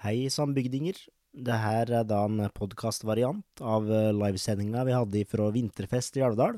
Hei, 0.00 0.30
sambygdinger. 0.32 0.96
Det 1.36 1.56
her 1.60 1.90
er 1.92 2.06
da 2.08 2.22
en 2.24 2.40
podkastvariant 2.56 3.60
av 3.60 3.84
eh, 3.92 4.06
livesendinga 4.16 4.86
vi 4.88 4.94
hadde 4.96 5.24
fra 5.28 5.50
Vinterfest 5.52 6.16
i 6.16 6.22
Alvdal. 6.24 6.56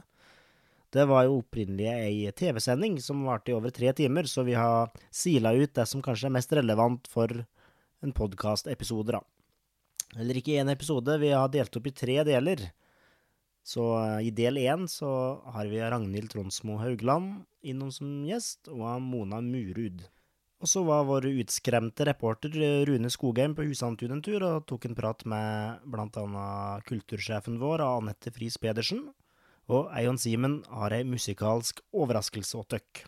Det 0.94 1.08
var 1.10 1.24
jo 1.26 1.40
opprinnelig 1.40 1.88
ei 1.90 2.30
TV-sending 2.38 3.00
som 3.02 3.24
varte 3.26 3.50
i 3.50 3.56
over 3.56 3.74
tre 3.74 3.90
timer, 3.98 4.30
så 4.30 4.44
vi 4.46 4.54
har 4.54 4.94
sila 5.10 5.56
ut 5.58 5.74
det 5.74 5.88
som 5.90 6.04
kanskje 6.06 6.30
er 6.30 6.36
mest 6.38 6.54
relevant 6.54 7.10
for 7.10 7.34
en 7.34 8.14
podkastepisode, 8.14 9.18
da. 9.18 9.24
Eller 10.22 10.38
ikke 10.38 10.62
én 10.62 10.70
episode, 10.70 11.18
vi 11.18 11.34
har 11.34 11.50
delt 11.50 11.82
opp 11.82 11.90
i 11.90 11.96
tre 11.98 12.20
deler. 12.30 12.68
Så 13.66 13.90
eh, 14.04 14.28
i 14.30 14.34
del 14.38 14.62
én 14.62 14.86
så 14.86 15.10
har 15.50 15.66
vi 15.66 15.82
Ragnhild 15.82 16.30
Tronsmo 16.30 16.78
Haugland 16.78 17.42
innom 17.66 17.90
som 17.90 18.20
gjest, 18.22 18.70
og 18.70 19.02
Mona 19.02 19.42
Murud. 19.42 20.06
Og 20.62 20.70
så 20.70 20.84
var 20.86 21.08
vår 21.08 21.26
utskremte 21.42 22.04
reporter 22.06 22.54
eh, 22.54 22.84
Rune 22.86 23.10
Skogheim 23.10 23.56
på 23.58 23.64
Husantun 23.66 24.14
en 24.14 24.22
tur 24.22 24.44
og 24.46 24.66
tok 24.70 24.86
en 24.86 24.94
prat 24.94 25.24
med 25.26 25.96
annet 25.98 26.86
kultursjefen 26.86 27.58
vår, 27.58 27.82
Anette 27.82 28.30
Friis 28.30 28.60
Pedersen, 28.62 29.08
og 29.66 29.90
Eion 29.98 30.20
Simen 30.22 30.60
har 30.70 30.94
ei 30.94 31.02
musikalsk 31.06 31.82
overraskelse 31.90 32.60
å 32.60 32.68
tøkk. 32.76 33.02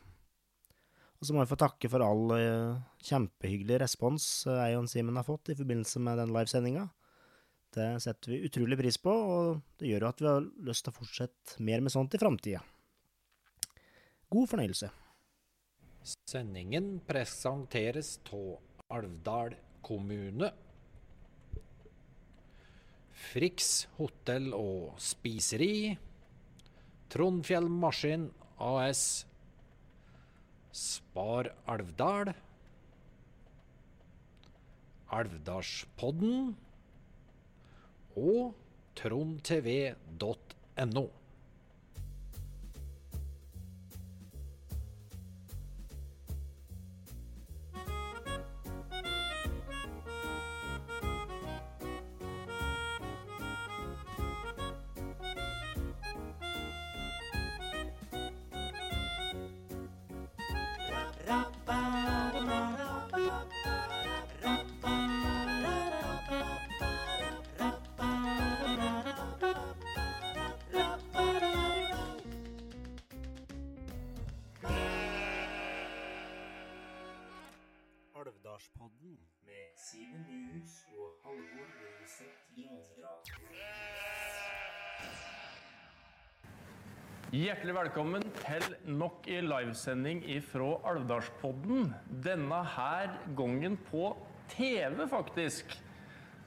Og 1.23 1.29
så 1.29 1.37
må 1.37 1.45
jeg 1.45 1.53
få 1.53 1.61
takke 1.63 1.89
for 1.93 2.03
all 2.03 2.35
uh, 2.35 2.83
kjempehyggelig 3.07 3.79
respons 3.85 4.27
uh, 4.51 4.59
Eion 4.67 4.91
Simen 4.91 5.17
har 5.17 5.27
fått 5.27 5.53
i 5.55 5.59
forbindelse 5.59 6.03
med 6.03 6.19
den 6.21 6.35
livesendinga. 6.35 6.89
Det 7.75 7.87
setter 8.03 8.35
vi 8.35 8.43
utrolig 8.51 8.81
pris 8.83 8.99
på, 9.03 9.15
og 9.15 9.63
det 9.79 9.93
gjør 9.93 10.09
jo 10.09 10.11
at 10.11 10.21
vi 10.23 10.31
har 10.31 10.51
lyst 10.67 10.87
til 10.87 10.95
å 10.95 10.99
fortsette 10.99 11.63
mer 11.63 11.87
med 11.87 11.95
sånt 11.95 12.19
i 12.19 12.23
framtida. 12.23 12.67
God 14.35 14.51
fornøyelse. 14.51 14.91
Sendingen 16.05 17.01
presenteres 17.09 18.19
av 18.29 18.59
Alvdal 18.93 19.55
kommune. 19.81 20.51
Frix 23.31 23.87
hotell 23.97 24.51
og 24.53 24.99
spiseri. 25.01 25.97
Trondfjell 27.09 27.71
Maskin 27.73 28.29
AS. 28.61 29.25
Spar 30.77 31.49
Alvdal. 31.73 32.35
Alvdalspodden. 35.09 36.53
Og 38.21 38.53
trondtv.no. 39.01 40.25
Hjertelig 87.35 87.73
velkommen 87.75 88.23
til 88.45 88.65
nok 88.95 89.25
en 89.33 89.49
livesending 89.49 90.21
fra 90.47 90.69
Alvdalspodden. 90.87 91.89
Denne 92.23 92.61
her 92.77 93.17
gangen 93.35 93.75
på 93.89 94.13
TV, 94.53 95.01
faktisk. 95.11 95.73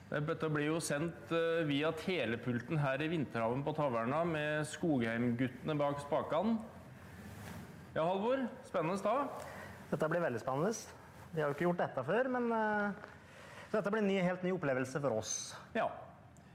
Dette 0.07 0.49
blir 0.53 0.69
jo 0.69 0.77
sendt 0.79 1.33
eh, 1.35 1.65
via 1.67 1.91
telepulten 1.97 2.79
her 2.79 3.03
i 3.03 3.09
Vinterhaven 3.11 3.65
på 3.67 3.75
Taverna 3.75 4.21
med 4.29 4.63
Skogheim-guttene 4.69 5.75
bak 5.75 5.99
spakene. 6.05 6.55
Ja, 7.97 8.05
Halvor. 8.05 8.47
Spennende 8.69 9.03
da. 9.03 9.51
Dette 9.91 10.11
blir 10.13 10.23
veldig 10.23 10.45
spennende. 10.45 10.71
Vi 11.33 11.43
har 11.43 11.51
jo 11.51 11.57
ikke 11.57 11.67
gjort 11.67 11.83
dette 11.83 12.09
før, 12.13 12.31
men 12.37 12.51
eh, 12.61 13.07
så 13.65 13.81
dette 13.81 13.91
blir 13.91 14.05
en 14.05 14.13
ny, 14.13 14.21
helt 14.23 14.45
ny 14.47 14.55
opplevelse 14.55 15.03
for 15.03 15.19
oss. 15.19 15.39
Ja. 15.75 15.89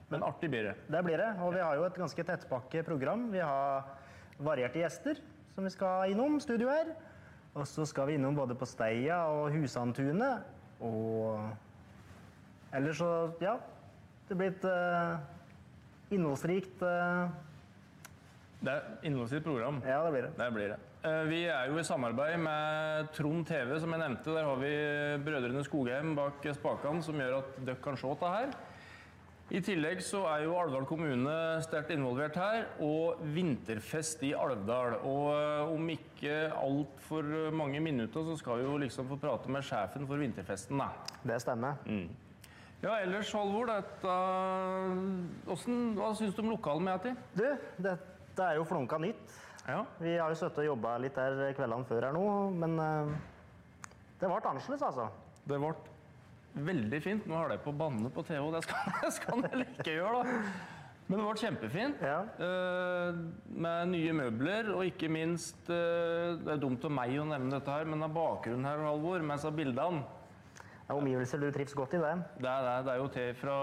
Men 0.08 0.24
artig 0.24 0.48
blir 0.52 0.70
det. 0.70 0.78
Det 0.88 1.04
blir 1.04 1.20
det, 1.20 1.34
og 1.40 1.52
vi 1.52 1.60
har 1.66 1.76
jo 1.76 1.84
et 1.84 2.00
ganske 2.00 2.24
tettpakket 2.32 2.88
program. 2.88 3.28
Vi 3.32 3.44
har 3.44 4.00
varierte 4.44 4.82
gjester 4.82 5.20
som 5.54 5.64
vi 5.64 5.72
skal 5.72 6.12
innom, 6.12 6.40
studio 6.40 6.70
her. 6.72 6.92
Og 7.52 7.66
så 7.68 7.84
skal 7.88 8.08
vi 8.08 8.16
innom 8.16 8.36
både 8.36 8.56
på 8.56 8.68
Steia 8.68 9.24
og 9.28 9.52
Husantunet. 9.52 10.46
Og 10.80 11.50
ellers 12.72 13.02
så, 13.02 13.12
ja. 13.42 13.58
Det 14.28 14.38
blir 14.38 14.54
et 14.54 14.64
uh, 14.64 15.18
innholdsrikt 16.14 16.84
uh... 16.86 17.28
Det 18.62 18.70
er 18.72 18.88
innholdsrikt 19.04 19.44
program. 19.44 19.82
Ja, 19.84 20.00
det 20.06 20.14
blir 20.14 20.24
det. 20.28 20.32
Det 20.38 20.48
blir 20.54 20.72
det. 20.72 20.80
Uh, 21.02 21.22
Vi 21.28 21.42
er 21.50 21.68
jo 21.68 21.78
i 21.82 21.84
samarbeid 21.84 22.38
med 22.40 23.10
Trond 23.12 23.44
TV, 23.46 23.74
som 23.82 23.92
jeg 23.92 24.00
nevnte. 24.00 24.32
Der 24.32 24.48
har 24.48 24.60
vi 24.62 24.74
brødrene 25.26 25.64
Skogheim 25.66 26.14
bak 26.16 26.46
spakene, 26.56 27.02
som 27.04 27.20
gjør 27.20 27.42
at 27.42 27.58
dere 27.66 27.82
kan 27.84 27.98
se 28.00 28.14
dette 28.14 28.36
her. 28.38 28.54
I 29.52 29.60
tillegg 29.60 29.98
så 30.00 30.22
er 30.30 30.46
jo 30.46 30.54
Alvdal 30.56 30.86
kommune 30.88 31.32
sterkt 31.60 31.90
involvert 31.92 32.38
her, 32.40 32.70
og 32.80 33.20
vinterfest 33.34 34.22
i 34.24 34.30
Alvdal. 34.32 34.96
Og 35.04 35.26
eh, 35.34 35.72
om 35.74 35.90
ikke 35.92 36.38
altfor 36.56 37.28
mange 37.52 37.82
minutter 37.84 38.24
så 38.30 38.38
skal 38.40 38.62
vi 38.62 38.64
jo 38.70 38.78
liksom 38.80 39.10
få 39.10 39.20
prate 39.20 39.52
med 39.52 39.66
sjefen 39.68 40.08
for 40.08 40.22
vinterfesten, 40.24 40.80
da. 40.80 40.88
Det 41.28 41.36
stemmer. 41.44 41.84
Ja, 42.82 42.96
ellers, 43.04 43.28
Halvor, 43.36 43.68
dette 43.68 44.16
Hvordan, 45.44 45.84
Hva 46.00 46.08
syns 46.18 46.34
du 46.34 46.40
om 46.42 46.50
lokalet 46.54 46.88
med 46.88 47.04
til? 47.04 47.20
Du, 47.36 47.44
dette 47.90 48.48
er 48.48 48.56
jo 48.56 48.64
flunka 48.66 48.98
nytt. 49.04 49.36
Ja. 49.68 49.84
Vi 50.00 50.16
har 50.16 50.32
jo 50.32 50.40
sittet 50.40 50.64
og 50.64 50.72
jobba 50.72 50.96
litt 51.04 51.14
der 51.20 51.52
kveldene 51.54 51.86
før 51.86 52.08
her 52.08 52.16
nå, 52.16 52.26
men 52.56 52.80
eh, 52.80 53.16
det 54.16 54.32
ble 54.32 54.40
annerledes, 54.40 54.88
altså. 54.88 55.12
Det 55.44 55.60
ble 55.60 55.76
veldig 56.54 57.00
fint. 57.02 57.26
Nå 57.28 57.38
har 57.38 57.52
det 57.52 57.62
på 57.64 57.74
banne 57.76 58.10
på 58.12 58.24
TV, 58.26 58.44
det 58.54 58.62
skal, 58.66 58.92
det 59.02 59.10
skal 59.16 59.44
de 59.46 59.66
ikke 59.66 59.96
gjøre, 59.96 60.22
da. 60.22 60.78
Men 61.08 61.18
det 61.18 61.24
ble 61.26 61.40
kjempefint. 61.42 62.02
Ja. 62.04 62.20
Uh, 62.38 63.18
med 63.52 63.90
nye 63.92 64.14
møbler, 64.16 64.70
og 64.72 64.86
ikke 64.86 65.10
minst 65.12 65.66
uh, 65.68 66.38
Det 66.38 66.54
er 66.54 66.62
dumt 66.62 66.84
av 66.88 66.94
meg 66.94 67.16
å 67.20 67.26
nevne 67.28 67.52
dette 67.56 67.74
her, 67.74 67.88
men 67.90 68.06
av 68.06 68.14
bakgrunnen 68.14 68.68
her, 68.68 68.84
Halvor, 68.86 69.24
med 69.24 69.36
disse 69.36 69.52
bildene 69.52 70.04
Det 70.54 70.94
er 70.94 70.96
omgivelser 71.00 71.42
du 71.42 71.50
trives 71.52 71.76
godt 71.76 71.98
i, 71.98 72.02
det. 72.04 72.14
Det 72.38 72.48
er, 72.48 72.68
det 72.68 72.78
det 72.86 72.94
er 72.94 73.02
jo 73.02 73.10
til 73.18 73.34
fra 73.42 73.58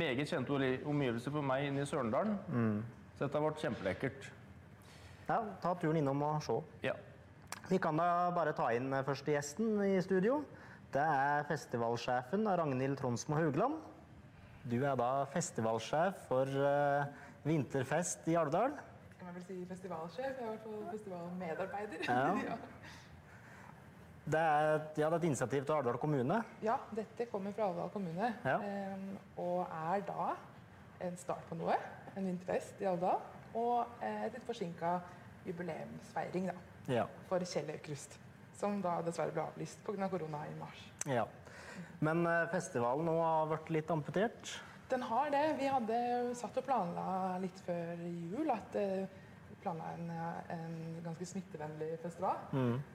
meget 0.00 0.28
kjente 0.28 0.72
omgivelser 0.88 1.32
for 1.36 1.46
meg 1.46 1.68
inne 1.68 1.84
i 1.84 1.88
Sørendalen. 1.88 2.34
Så 3.14 3.26
dette 3.26 3.40
ble 3.40 3.52
kjempelekkert. 3.62 4.26
Ja, 5.30 5.38
ta 5.62 5.76
turen 5.78 6.00
innom 6.00 6.22
og 6.26 6.42
se. 6.42 6.56
Ja. 6.82 6.96
Vi 7.70 7.78
kan 7.78 7.98
da 8.00 8.30
bare 8.34 8.54
ta 8.56 8.70
inn 8.74 8.90
eh, 8.90 9.04
første 9.06 9.30
gjesten 9.30 9.76
i 9.84 10.00
studio. 10.02 10.40
Det 10.90 11.02
er 11.02 11.44
festivalsjefen 11.46 12.48
Ragnhild 12.58 12.96
Tronsmo 12.98 13.36
Haugland. 13.38 13.76
Du 14.70 14.76
er 14.84 14.96
da 14.98 15.10
festivalsjef 15.30 16.24
for 16.28 16.50
uh, 16.50 17.04
Vinterfest 17.46 18.26
i 18.28 18.34
Alvdal. 18.36 18.74
kan 19.18 19.26
man 19.28 19.34
vel 19.36 19.44
si 19.46 19.58
festivalsjef. 19.68 20.26
Jeg 20.26 20.34
er 20.34 20.42
i 20.42 20.48
hvert 20.50 20.64
fall 20.64 20.88
festivalmedarbeider. 20.90 22.04
Ja. 22.08 22.56
Det 24.30 24.40
er, 24.48 24.64
ja, 24.72 24.78
det 24.96 25.04
er 25.06 25.16
et 25.20 25.24
initiativ 25.30 25.64
til 25.64 25.72
Alvdal 25.72 25.98
kommune. 25.98 26.42
ja, 26.62 26.74
dette 26.96 27.26
kommer 27.30 27.52
fra 27.52 27.68
Alvdal 27.70 27.90
kommune. 27.94 28.34
Ja. 28.44 28.56
Um, 28.56 29.18
og 29.36 29.60
er 29.94 30.00
da 30.10 30.26
en 31.06 31.16
start 31.16 31.46
på 31.48 31.54
noe. 31.60 31.76
En 32.16 32.26
vinterfest 32.26 32.80
i 32.82 32.84
Alvdal. 32.90 33.22
Og 33.54 33.86
eh, 34.02 34.26
et 34.26 34.34
litt 34.36 34.44
forsinka 34.46 34.98
jubileumsfeiring 35.46 36.50
da, 36.50 36.58
Ja. 36.92 37.04
for 37.28 37.38
Kjell 37.46 37.70
Aukrust. 37.74 38.18
Som 38.60 38.80
da 38.84 38.98
dessverre 39.04 39.32
ble 39.32 39.46
avlyst 39.48 39.80
pga. 39.86 40.04
Av 40.04 40.12
korona 40.12 40.44
i 40.48 40.56
mars. 40.60 40.82
ja. 41.08 41.26
Men 42.00 42.26
eh, 42.28 42.46
festivalen 42.52 43.06
nå 43.08 43.14
har 43.20 43.48
vært 43.50 43.70
litt 43.72 43.90
amputert. 43.92 44.50
Den 44.90 45.02
har 45.06 45.30
det. 45.32 45.42
Vi 45.60 45.68
hadde 45.70 45.96
satt 46.36 46.56
og 46.60 46.64
planla 46.66 47.38
litt 47.40 47.60
før 47.64 48.00
jul 48.04 48.48
at 48.52 48.76
eh, 48.80 49.04
planla 49.60 49.90
en, 49.96 50.10
en 50.56 50.74
ganske 51.04 51.28
smittevennlig 51.28 51.90
festival. 52.02 52.40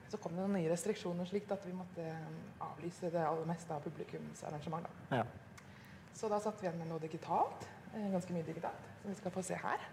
Så 0.10 0.18
kom 0.22 0.34
det 0.34 0.42
noen 0.42 0.58
nye 0.58 0.70
restriksjoner 0.72 1.30
slik 1.30 1.50
at 1.54 1.66
vi 1.66 1.74
måtte 1.78 2.06
eh, 2.06 2.40
avlyse 2.66 3.10
det 3.14 3.22
aller 3.26 3.46
meste 3.50 3.74
av 3.74 3.86
publikumsarrangement. 3.86 4.86
Da. 5.10 5.22
Ja. 5.22 5.70
Så 6.16 6.30
da 6.32 6.42
satte 6.42 6.62
vi 6.64 6.70
igjen 6.70 6.82
med 6.82 6.90
noe 6.94 7.02
digitalt. 7.04 7.68
Ganske 7.96 8.34
mye 8.36 8.44
digitalt, 8.44 8.90
som 9.02 9.14
vi 9.14 9.18
skal 9.22 9.32
få 9.32 9.46
se 9.46 9.58
her. 9.62 9.86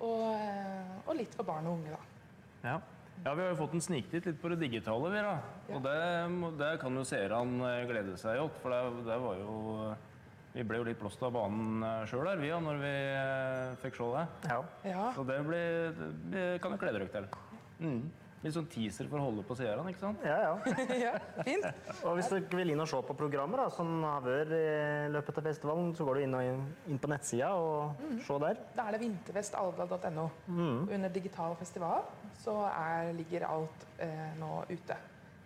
Og, 0.00 0.24
og 1.04 1.12
litt 1.18 1.36
for 1.36 1.46
barn 1.46 1.68
og 1.68 1.76
unge, 1.78 1.92
da. 1.92 2.72
ja. 2.72 2.80
Ja, 3.24 3.34
Vi 3.34 3.42
har 3.42 3.50
jo 3.50 3.56
fått 3.58 3.74
en 3.76 3.82
sniktitt 3.84 4.24
litt 4.26 4.38
på 4.40 4.48
det 4.48 4.56
digitale, 4.62 5.10
vi 5.12 5.24
da. 5.24 5.34
Og 5.74 5.82
det, 5.84 5.96
det 6.60 6.70
kan 6.80 6.94
jo 6.96 7.02
seerne 7.04 7.72
eh, 7.74 7.82
glede 7.90 8.16
seg 8.20 8.38
til, 8.40 8.48
for 8.62 8.72
det, 8.72 9.04
det 9.10 9.18
var 9.20 9.42
jo 9.42 9.90
Vi 10.54 10.64
ble 10.66 10.80
jo 10.80 10.86
litt 10.88 10.98
blåst 10.98 11.20
av 11.22 11.34
banen 11.36 11.84
sjøl 12.10 12.26
her, 12.26 12.40
vi, 12.40 12.48
da, 12.50 12.62
når 12.64 12.80
vi 12.80 12.94
eh, 12.96 13.76
fikk 13.84 14.00
se 14.00 14.08
det. 14.16 14.24
Ja. 14.50 14.58
Ja, 14.88 15.04
Så 15.14 15.26
det, 15.28 15.36
blir, 15.46 16.00
det 16.32 16.46
kan 16.64 16.74
jo 16.74 16.80
glede 16.80 17.02
dere 17.04 17.12
til. 17.12 17.28
Mm. 17.84 18.00
Litt 18.40 18.54
sånn 18.56 18.68
teaser 18.72 19.08
for 19.10 19.20
å 19.20 19.26
holde 19.26 19.42
på 19.44 19.54
seerne, 19.58 19.90
ikke 19.92 20.00
sant? 20.00 20.22
ja, 20.24 20.36
ja. 20.46 20.76
ja 21.04 21.42
fint. 21.44 21.66
Og 22.08 22.16
hvis 22.16 22.30
dere 22.32 22.60
vil 22.62 22.72
inn 22.72 22.80
og 22.80 22.88
se 22.88 23.00
på 23.04 23.16
programmer 23.18 23.60
da, 23.60 23.66
som 23.74 23.90
har 24.06 24.24
vært 24.24 24.54
i 24.56 25.10
løpet 25.12 25.40
av 25.42 25.48
festivalen, 25.50 25.90
så 25.96 26.06
går 26.08 26.20
du 26.20 26.24
inn, 26.24 26.38
og, 26.38 26.62
inn 26.88 27.02
på 27.02 27.10
nettsida 27.12 27.50
og 27.60 28.00
se 28.24 28.38
der. 28.46 28.62
Da 28.78 28.88
er 28.88 28.96
det 28.96 29.02
vinterfestalvdal.no. 29.04 30.26
Under 30.56 31.12
digital 31.12 31.58
festival 31.60 32.08
så 32.40 32.56
er, 32.70 33.12
ligger 33.18 33.44
alt 33.50 33.86
eh, 34.00 34.32
nå 34.40 34.64
ute. 34.70 34.96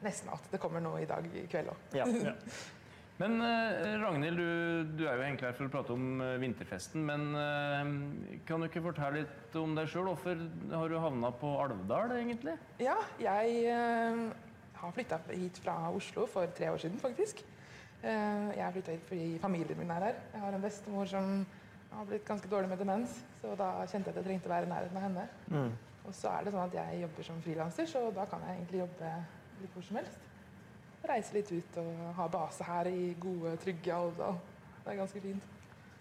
Nesten 0.04 0.30
alt. 0.30 0.46
Det 0.52 0.62
kommer 0.62 0.84
nå 0.84 0.94
i 1.00 1.10
dag 1.10 1.26
i 1.34 1.46
kveld 1.50 1.74
òg. 1.74 1.98
Ja. 1.98 2.06
Men 3.22 3.36
eh, 3.46 3.92
Ragnhild, 4.02 4.40
du, 4.40 4.94
du 4.98 5.04
er 5.06 5.20
jo 5.20 5.22
egentlig 5.22 5.46
her 5.46 5.54
for 5.54 5.68
å 5.68 5.70
prate 5.70 5.94
om 5.94 6.22
eh, 6.24 6.34
vinterfesten. 6.42 7.04
Men 7.06 7.28
eh, 7.38 7.92
kan 8.48 8.62
du 8.62 8.66
ikke 8.66 8.82
fortelle 8.82 9.22
litt 9.22 9.58
om 9.60 9.76
deg 9.78 9.90
sjøl? 9.90 10.08
Hvorfor 10.10 10.40
har 10.72 10.90
du 10.90 10.96
havna 10.98 11.30
på 11.38 11.52
Alvdal, 11.62 12.16
egentlig? 12.18 12.56
Ja, 12.82 12.96
jeg 13.22 13.68
har 14.80 14.96
flytta 14.96 15.20
hit 15.30 15.60
fra 15.62 15.76
Oslo 15.94 16.26
for 16.30 16.50
tre 16.58 16.72
år 16.74 16.82
siden, 16.82 16.98
faktisk. 17.02 17.44
Eh, 18.02 18.50
jeg 18.56 18.64
har 18.64 18.74
flytta 18.74 18.96
hit 18.96 19.06
fordi 19.12 19.30
familien 19.42 19.78
min 19.78 19.94
er 19.94 20.10
her. 20.10 20.20
Jeg 20.34 20.44
har 20.48 20.58
en 20.58 20.66
bestemor 20.66 21.08
som 21.14 21.32
har 21.94 22.10
blitt 22.10 22.26
ganske 22.26 22.50
dårlig 22.50 22.72
med 22.72 22.82
demens, 22.82 23.20
så 23.38 23.54
da 23.54 23.70
kjente 23.86 24.10
jeg 24.10 24.16
at 24.16 24.18
jeg 24.18 24.26
trengte 24.26 24.50
å 24.50 24.56
være 24.56 24.66
i 24.66 24.74
nærheten 24.74 24.98
av 24.98 25.04
henne. 25.06 25.70
Og 26.04 26.12
så 26.18 26.34
er 26.34 26.44
det 26.44 26.52
sånn 26.52 26.66
at 26.66 26.74
jeg 26.74 27.04
jobber 27.04 27.26
som 27.30 27.42
frilanser, 27.46 27.86
så 27.88 28.08
da 28.12 28.26
kan 28.28 28.42
jeg 28.44 28.58
egentlig 28.58 28.82
jobbe 28.82 29.12
litt 29.62 29.76
hvor 29.76 29.86
som 29.86 30.02
helst. 30.02 30.24
Reise 31.04 31.36
litt 31.36 31.50
ut 31.52 31.78
og 31.82 32.04
ha 32.16 32.26
base 32.32 32.64
her 32.64 32.88
i 32.88 33.12
gode, 33.20 33.54
trygge 33.60 33.92
Alvdal. 33.92 34.38
Det 34.84 34.92
er 34.92 35.00
ganske 35.02 35.20
fint. 35.20 35.50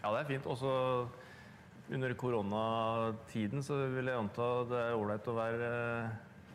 Ja, 0.04 0.12
det 0.12 0.20
er 0.22 0.30
fint. 0.30 0.48
Også 0.48 0.72
under 1.92 2.14
koronatiden 2.20 3.64
så 3.64 3.82
vil 3.92 4.08
jeg 4.08 4.20
anta 4.20 4.52
det 4.70 4.80
er 4.80 5.00
ålreit 5.00 5.28
å 5.28 5.36
være 5.36 5.72
eh, 5.72 6.14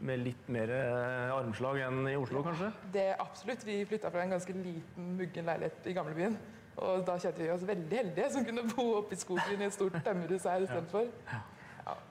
med 0.08 0.22
litt 0.22 0.48
mer 0.52 0.72
eh, 0.72 1.34
armslag 1.34 1.82
enn 1.84 2.08
i 2.08 2.16
Oslo, 2.16 2.42
kanskje? 2.46 2.70
Det 2.94 3.04
er 3.12 3.20
absolutt. 3.22 3.66
Vi 3.66 3.82
flytta 3.88 4.12
fra 4.14 4.24
en 4.24 4.32
ganske 4.36 4.56
liten, 4.56 5.12
muggen 5.18 5.48
leilighet 5.48 5.90
i 5.90 5.96
gamlebyen. 5.96 6.38
Og 6.78 7.04
da 7.06 7.16
kjente 7.18 7.42
vi 7.42 7.50
oss 7.50 7.66
veldig 7.66 8.00
heldige 8.00 8.32
som 8.32 8.44
kunne 8.46 8.64
bo 8.70 8.84
oppe 9.00 9.16
i 9.16 9.20
skogen 9.20 9.62
i 9.62 9.66
et 9.66 9.74
stort 9.74 9.96
tømmerhus 10.06 10.46
her 10.46 10.64
istedenfor. 10.64 11.08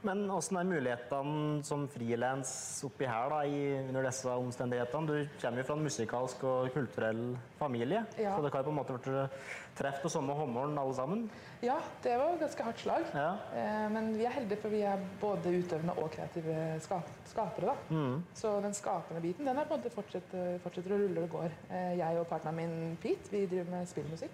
Men 0.04 0.26
åssen 0.32 0.58
er 0.58 0.64
mulighetene 0.68 1.64
som 1.68 1.88
frilans 1.92 2.50
oppi 2.88 3.06
her 3.06 3.30
da, 3.30 3.42
i, 3.46 3.60
under 3.88 4.04
disse 4.08 4.30
omstendighetene? 4.30 5.08
Du 5.08 5.40
kommer 5.42 5.62
jo 5.62 5.68
fra 5.68 5.76
en 5.78 5.84
musikalsk 5.86 6.44
og 6.48 6.70
kulturell 6.74 7.38
familie, 7.60 8.06
Ja. 8.18 8.36
så 8.36 8.42
dere 8.46 8.58
har 8.58 8.64
på 8.64 8.70
en 8.74 8.80
måte 8.80 8.96
blitt 8.98 9.32
truffet 9.78 10.02
på 10.02 10.10
samme 10.10 10.34
hammeren 10.34 10.78
alle 10.82 10.94
sammen. 10.98 11.30
Ja, 11.62 11.76
det 12.04 12.18
var 12.18 12.38
ganske 12.42 12.64
hardt 12.64 12.80
slag. 12.80 13.06
Ja. 13.14 13.30
Eh, 13.54 13.90
Men 13.94 14.12
vi 14.18 14.26
er 14.26 14.30
heldige, 14.38 14.58
for 14.62 14.70
vi 14.70 14.82
er 14.82 14.98
både 15.22 15.54
utøvende 15.60 15.94
og 15.98 16.12
kreative 16.12 16.80
skap 16.82 17.08
skapere. 17.26 17.76
Da. 17.90 18.20
Så 18.34 18.62
den 18.62 18.74
skapende 18.74 19.22
biten 19.22 19.46
den 19.46 19.58
er 19.58 19.66
på 19.66 19.74
en 19.76 19.82
måte 19.82 19.94
fortsetter, 19.94 20.60
fortsetter 20.64 20.94
å 20.96 21.02
rulle 21.04 21.24
og 21.24 21.30
går. 21.30 21.52
Eh, 21.70 21.98
Jeg 21.98 22.18
og 22.20 22.28
partneren 22.28 22.56
min 22.56 22.98
Pete 23.02 23.30
vi 23.32 23.46
driver 23.46 23.70
med 23.72 23.88
spillmusikk 23.88 24.32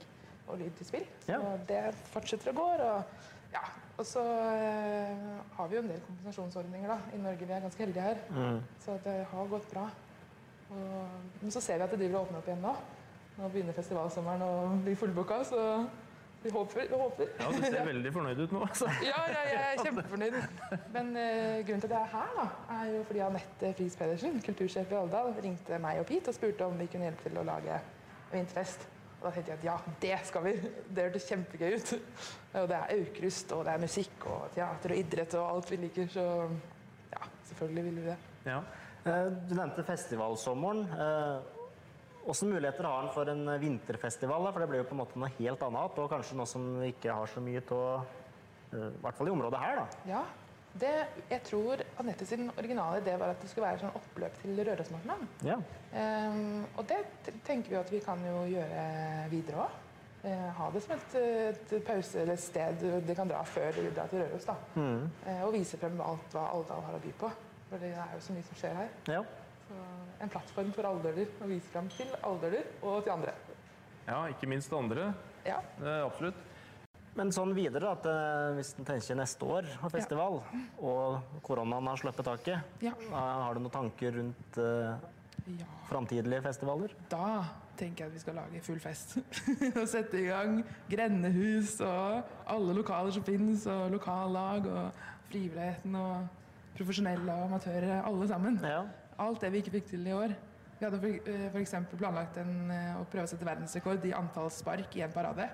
og 0.48 0.58
lyd 0.60 0.72
til 0.78 0.86
spill. 0.86 1.06
Så 1.26 1.32
Ja. 1.32 1.58
det 1.68 1.96
fortsetter 2.14 2.52
å 2.52 2.56
gå. 2.56 2.68
Og, 2.80 3.04
ja. 3.54 3.62
Og 3.98 4.08
så 4.10 4.24
eh, 4.24 5.28
har 5.58 5.68
vi 5.70 5.78
jo 5.78 5.84
en 5.84 5.92
del 5.92 6.02
kompensasjonsordninger 6.08 6.90
da, 6.90 6.98
i 7.14 7.22
Norge. 7.22 7.46
Vi 7.46 7.54
er 7.54 7.66
ganske 7.66 7.84
heldige 7.84 8.08
her. 8.08 8.24
Så 8.82 8.98
det 9.06 9.20
har 9.30 9.52
gått 9.52 9.70
bra. 9.74 9.88
Og, 10.74 10.96
men 11.42 11.54
så 11.54 11.62
ser 11.62 11.78
vi 11.78 11.86
at 11.86 11.94
det 11.94 12.00
driver 12.02 12.20
og 12.20 12.28
åpner 12.28 12.42
opp 12.42 12.50
igjen 12.50 12.66
nå. 12.66 12.74
Nå 13.34 13.50
begynner 13.54 13.78
festivalsommeren 13.78 14.46
å 14.46 14.54
bli 14.86 14.96
fullbooka, 14.98 15.40
så 15.46 15.62
vi 16.44 16.50
håper. 16.50 16.88
Vi 16.90 16.98
håper. 17.00 17.28
Ja, 17.40 17.52
du 17.52 17.62
ser 17.64 17.86
veldig 17.88 18.12
fornøyd 18.14 18.40
ut 18.44 18.54
nå. 18.54 18.64
Altså. 18.68 18.90
Ja, 19.10 19.22
ja, 19.32 19.44
jeg 19.48 19.62
er 19.62 19.84
kjempefornøyd. 19.86 20.36
Men 20.96 21.14
uh, 21.16 21.62
grunnen 21.64 21.86
til 21.86 21.88
at 21.88 21.94
jeg 21.94 22.02
er 22.02 22.12
her, 22.12 22.34
da, 22.40 22.48
er 22.78 22.90
jo 22.92 23.04
fordi 23.08 23.22
Anette 23.24 23.72
Friis 23.78 23.96
Pedersen, 24.00 24.42
kultursjef 24.44 24.92
i 24.92 24.98
Aldal, 25.00 25.32
ringte 25.46 25.80
meg 25.82 26.02
opp 26.02 26.12
hit 26.12 26.28
og 26.28 26.36
spurte 26.36 26.68
om 26.68 26.76
vi 26.82 26.90
kunne 26.92 27.08
hjelpe 27.08 27.30
til 27.30 27.40
å 27.40 27.46
lage 27.48 27.80
vinterfest. 28.34 28.84
Og 29.24 29.30
da 29.30 29.32
tenkte 29.38 29.54
jeg 29.54 29.60
at 29.62 29.66
ja, 29.70 29.76
det 30.04 30.16
skal 30.28 30.44
vi. 30.44 30.52
Det 30.92 31.04
hørtes 31.06 31.28
kjempegøy 31.32 31.78
ut. 31.80 31.92
Og 32.60 32.66
det 32.68 32.76
er 32.76 32.90
aukrust, 32.98 33.54
og 33.56 33.62
det 33.64 33.72
er 33.74 33.84
musikk 33.86 34.26
og 34.28 34.50
teater 34.52 34.92
og 34.92 35.00
idrett 35.00 35.36
og 35.40 35.46
alt 35.48 35.72
vi 35.72 35.78
liker, 35.86 36.10
så 36.12 36.26
ja, 37.14 37.22
selvfølgelig 37.48 37.86
vil 37.86 38.02
vi 38.02 38.08
det. 38.10 38.18
Ja. 38.50 38.58
Eh, 39.08 39.30
Du 39.48 39.56
nevnte 39.56 39.86
festivalsommeren. 39.88 40.84
Hvilke 42.24 42.48
muligheter 42.52 42.88
har 42.88 43.04
en 43.04 43.16
for 43.16 43.32
en 43.32 43.48
vinterfestival? 43.60 44.52
For 44.52 44.60
det 44.60 44.70
blir 44.72 44.84
jo 44.84 44.90
på 44.92 44.96
en 44.96 45.02
måte 45.06 45.20
noe 45.24 45.32
helt 45.40 45.64
annet, 45.64 45.98
og 46.04 46.12
kanskje 46.12 46.38
noe 46.40 46.48
som 46.52 46.68
vi 46.82 46.92
ikke 46.94 47.16
har 47.16 47.32
så 47.32 47.44
mye 47.44 47.64
av, 47.64 48.06
eh, 48.76 48.90
i 48.92 49.02
hvert 49.04 49.18
fall 49.18 49.32
i 49.32 49.36
området 49.38 49.60
her. 49.64 49.76
da. 49.76 49.88
Ja, 50.12 50.24
det, 50.82 50.92
jeg 51.30 51.44
tror 51.46 51.82
Anette 52.02 52.26
sin 52.26 52.48
originale 52.58 53.02
idé 53.04 53.14
var 53.20 53.34
at 53.34 53.42
det 53.44 53.50
skulle 53.52 53.68
være 53.68 53.84
sånn 53.84 53.98
oppløp 54.00 54.40
til 54.42 54.58
Rørosmartnan. 54.66 55.28
Ja. 55.46 55.60
Um, 55.94 56.64
og 56.78 56.88
det 56.90 57.04
tenker 57.46 57.76
vi 57.76 57.78
at 57.78 57.92
vi 57.94 58.02
kan 58.02 58.24
jo 58.26 58.44
gjøre 58.50 58.86
videre 59.34 59.68
òg. 59.68 59.80
ha 60.58 60.70
det 60.72 60.82
som 60.82 60.94
et, 60.96 61.16
et 61.20 61.74
pause 61.86 62.22
eller 62.22 62.34
et 62.34 62.40
sted 62.42 62.86
de 63.06 63.16
kan 63.16 63.28
dra 63.28 63.42
før 63.44 63.76
de 63.76 63.90
drar 63.92 64.08
til 64.08 64.24
Røros. 64.24 64.46
da. 64.48 64.56
Eh, 65.28 65.42
og 65.44 65.54
vise 65.54 65.78
frem 65.78 66.00
alt 66.02 66.32
hva 66.32 66.46
Alvdal 66.56 66.82
har 66.88 66.96
å 66.96 67.02
by 67.04 67.12
på. 67.20 67.32
For 67.70 67.84
det 67.84 67.92
er 67.92 68.14
jo 68.16 68.22
så 68.24 68.34
mye 68.34 68.48
som 68.48 68.62
skjer 68.62 68.78
her. 68.82 68.94
ja. 69.08 69.24
Så 69.68 69.76
en 70.22 70.30
plattform 70.30 70.72
for 70.76 70.86
alvdøler 70.88 71.30
å 71.44 71.48
vise 71.48 71.70
frem 71.72 71.88
til 71.92 72.10
alvdøler 72.24 72.66
og 72.82 73.04
til 73.04 73.12
andre. 73.14 73.34
ja, 74.08 74.26
ikke 74.28 74.48
minst 74.48 74.74
andre. 74.74 75.14
Ja. 75.46 75.60
Er 75.84 76.06
absolutt. 76.06 76.36
Men 77.14 77.30
sånn 77.34 77.52
videre, 77.54 77.92
at 77.94 78.08
eh, 78.10 78.52
hvis 78.58 78.72
en 78.80 78.88
tenker 78.88 79.18
neste 79.20 79.46
år 79.46 79.68
og 79.86 79.92
festival, 79.94 80.40
og 80.82 81.42
koronaen 81.46 81.90
har 81.92 82.00
sluppet 82.02 82.26
taket, 82.26 82.80
Ja. 82.82 82.94
har 83.14 83.54
du 83.54 83.62
noen 83.62 83.74
tanker 83.74 84.16
rundt 84.18 84.58
uh, 84.58 84.96
ja. 85.60 85.68
framtidige 85.90 86.42
festivaler? 86.42 86.96
Da 87.12 87.44
tenker 87.78 88.06
jeg 88.06 88.12
at 88.12 88.16
vi 88.16 88.22
skal 88.24 88.38
lage 88.42 88.62
full 88.66 88.82
fest. 88.82 89.20
og 89.80 89.86
sette 89.90 90.24
i 90.24 90.26
gang 90.26 90.64
grendehus 90.90 91.76
og 91.86 92.32
alle 92.50 92.78
lokaler 92.80 93.14
som 93.14 93.26
finnes, 93.28 93.68
og 93.70 93.94
lokallag 93.94 94.66
og 94.72 95.04
frivilligheten 95.30 96.00
og 96.00 96.26
profesjonelle 96.74 97.30
og 97.30 97.52
amatører, 97.52 98.00
alle 98.02 98.30
sammen. 98.32 98.58
Ja. 98.66 98.88
Alt 99.22 99.46
det 99.46 99.52
vi 99.54 99.62
ikke 99.62 99.76
fikk 99.78 99.92
til 99.92 100.10
i 100.10 100.18
år. 100.18 100.34
Vi 100.80 100.88
hadde 100.88 100.98
for, 100.98 101.30
eh, 101.30 101.86
planlagt 101.94 102.42
en, 102.42 102.74
å 102.98 103.06
prøve 103.06 103.28
å 103.28 103.30
sette 103.30 103.46
verdensrekord 103.46 104.04
i 104.10 104.16
antall 104.18 104.50
spark 104.52 104.98
i 104.98 105.06
en 105.06 105.14
parade. 105.14 105.46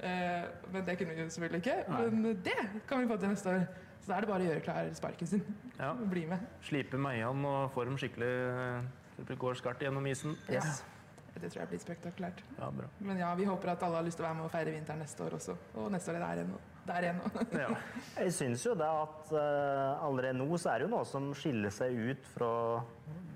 Eh, 0.00 0.44
men 0.72 0.84
det 0.84 0.98
kunne 1.00 1.14
vi 1.16 1.22
jo 1.22 1.28
selvfølgelig 1.32 1.62
ikke. 1.64 1.76
Men 2.12 2.36
det 2.44 2.56
kan 2.88 3.00
vi 3.00 3.08
få 3.08 3.16
til 3.22 3.28
neste 3.32 3.48
år. 3.54 3.66
Så 4.00 4.10
da 4.12 4.16
er 4.18 4.20
det 4.26 4.28
bare 4.30 4.44
å 4.44 4.48
gjøre 4.50 4.64
klar 4.66 4.90
sparken 4.94 5.26
sin. 5.30 5.46
Ja. 5.78 5.92
Bli 6.12 6.26
med. 6.30 6.44
Slipe 6.66 6.98
meiene 7.00 7.48
og 7.48 7.72
få 7.74 7.84
dem 7.88 7.96
skikkelig 8.00 8.28
eh, 8.50 8.92
det 9.26 9.38
går 9.40 9.56
skarpt 9.56 9.82
gjennom 9.86 10.04
isen. 10.10 10.36
Yes. 10.52 10.82
Ja. 10.84 10.92
Det 11.36 11.50
tror 11.52 11.60
jeg 11.66 11.68
blir 11.68 11.80
spektakulært. 11.82 12.38
Ja, 12.56 12.70
bra. 12.72 12.86
Men 13.04 13.18
ja, 13.20 13.34
vi 13.36 13.44
håper 13.44 13.68
at 13.74 13.82
alle 13.84 13.98
har 13.98 14.04
lyst 14.06 14.16
til 14.16 14.24
å 14.24 14.28
være 14.30 14.38
med 14.38 14.46
og 14.46 14.52
feire 14.54 14.72
vinteren 14.72 15.02
neste 15.04 15.20
år 15.26 15.34
også. 15.36 15.56
Og 15.76 15.90
neste 15.92 16.14
år 16.14 16.22
er. 16.24 16.40
Og 16.48 16.86
der 16.88 17.04
igjen. 17.08 17.18
og- 17.28 17.52
Ja. 17.60 17.66
Jeg 18.24 18.32
syns 18.32 18.64
jo 18.64 18.72
det 18.78 18.86
at 18.88 19.32
uh, 19.36 20.06
allerede 20.06 20.38
nå 20.38 20.46
så 20.56 20.70
er 20.72 20.78
det 20.80 20.86
jo 20.88 20.92
noe 20.94 21.04
som 21.04 21.26
skiller 21.36 21.74
seg 21.76 21.92
ut 21.92 22.30
fra 22.32 22.50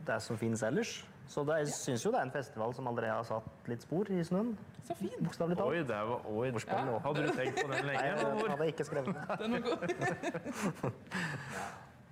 det 0.09 0.17
som 0.25 0.39
finnes 0.41 0.63
ellers. 0.65 0.95
Så 1.31 1.45
det, 1.47 1.57
jeg 1.63 1.69
syns 1.77 2.03
jo 2.05 2.11
det 2.11 2.19
er 2.19 2.27
en 2.27 2.33
festival 2.35 2.73
som 2.75 2.89
allerede 2.91 3.13
har 3.15 3.27
satt 3.29 3.69
litt 3.71 3.85
spor 3.87 4.09
i 4.11 4.19
snøen. 4.27 4.49
Så 4.89 4.97
fin! 4.99 5.13
Bokstavelig 5.23 5.57
talt. 5.61 5.71
Oi, 5.71 5.83
det 5.87 6.01
var 6.09 6.25
oi. 6.27 6.49
ja. 6.51 6.81
Hadde 7.05 7.23
du 7.23 7.31
tenkt 7.37 7.61
på 7.61 7.69
den 7.71 7.77
Nei, 7.77 7.93
lenge? 7.93 8.03
jeg 8.03 8.17
eller 8.17 8.33
hadde 8.35 8.51
hadde 8.57 8.67
ikke 8.73 8.87
skrevet 8.89 9.15
det. 9.15 9.23
God. 9.69 10.93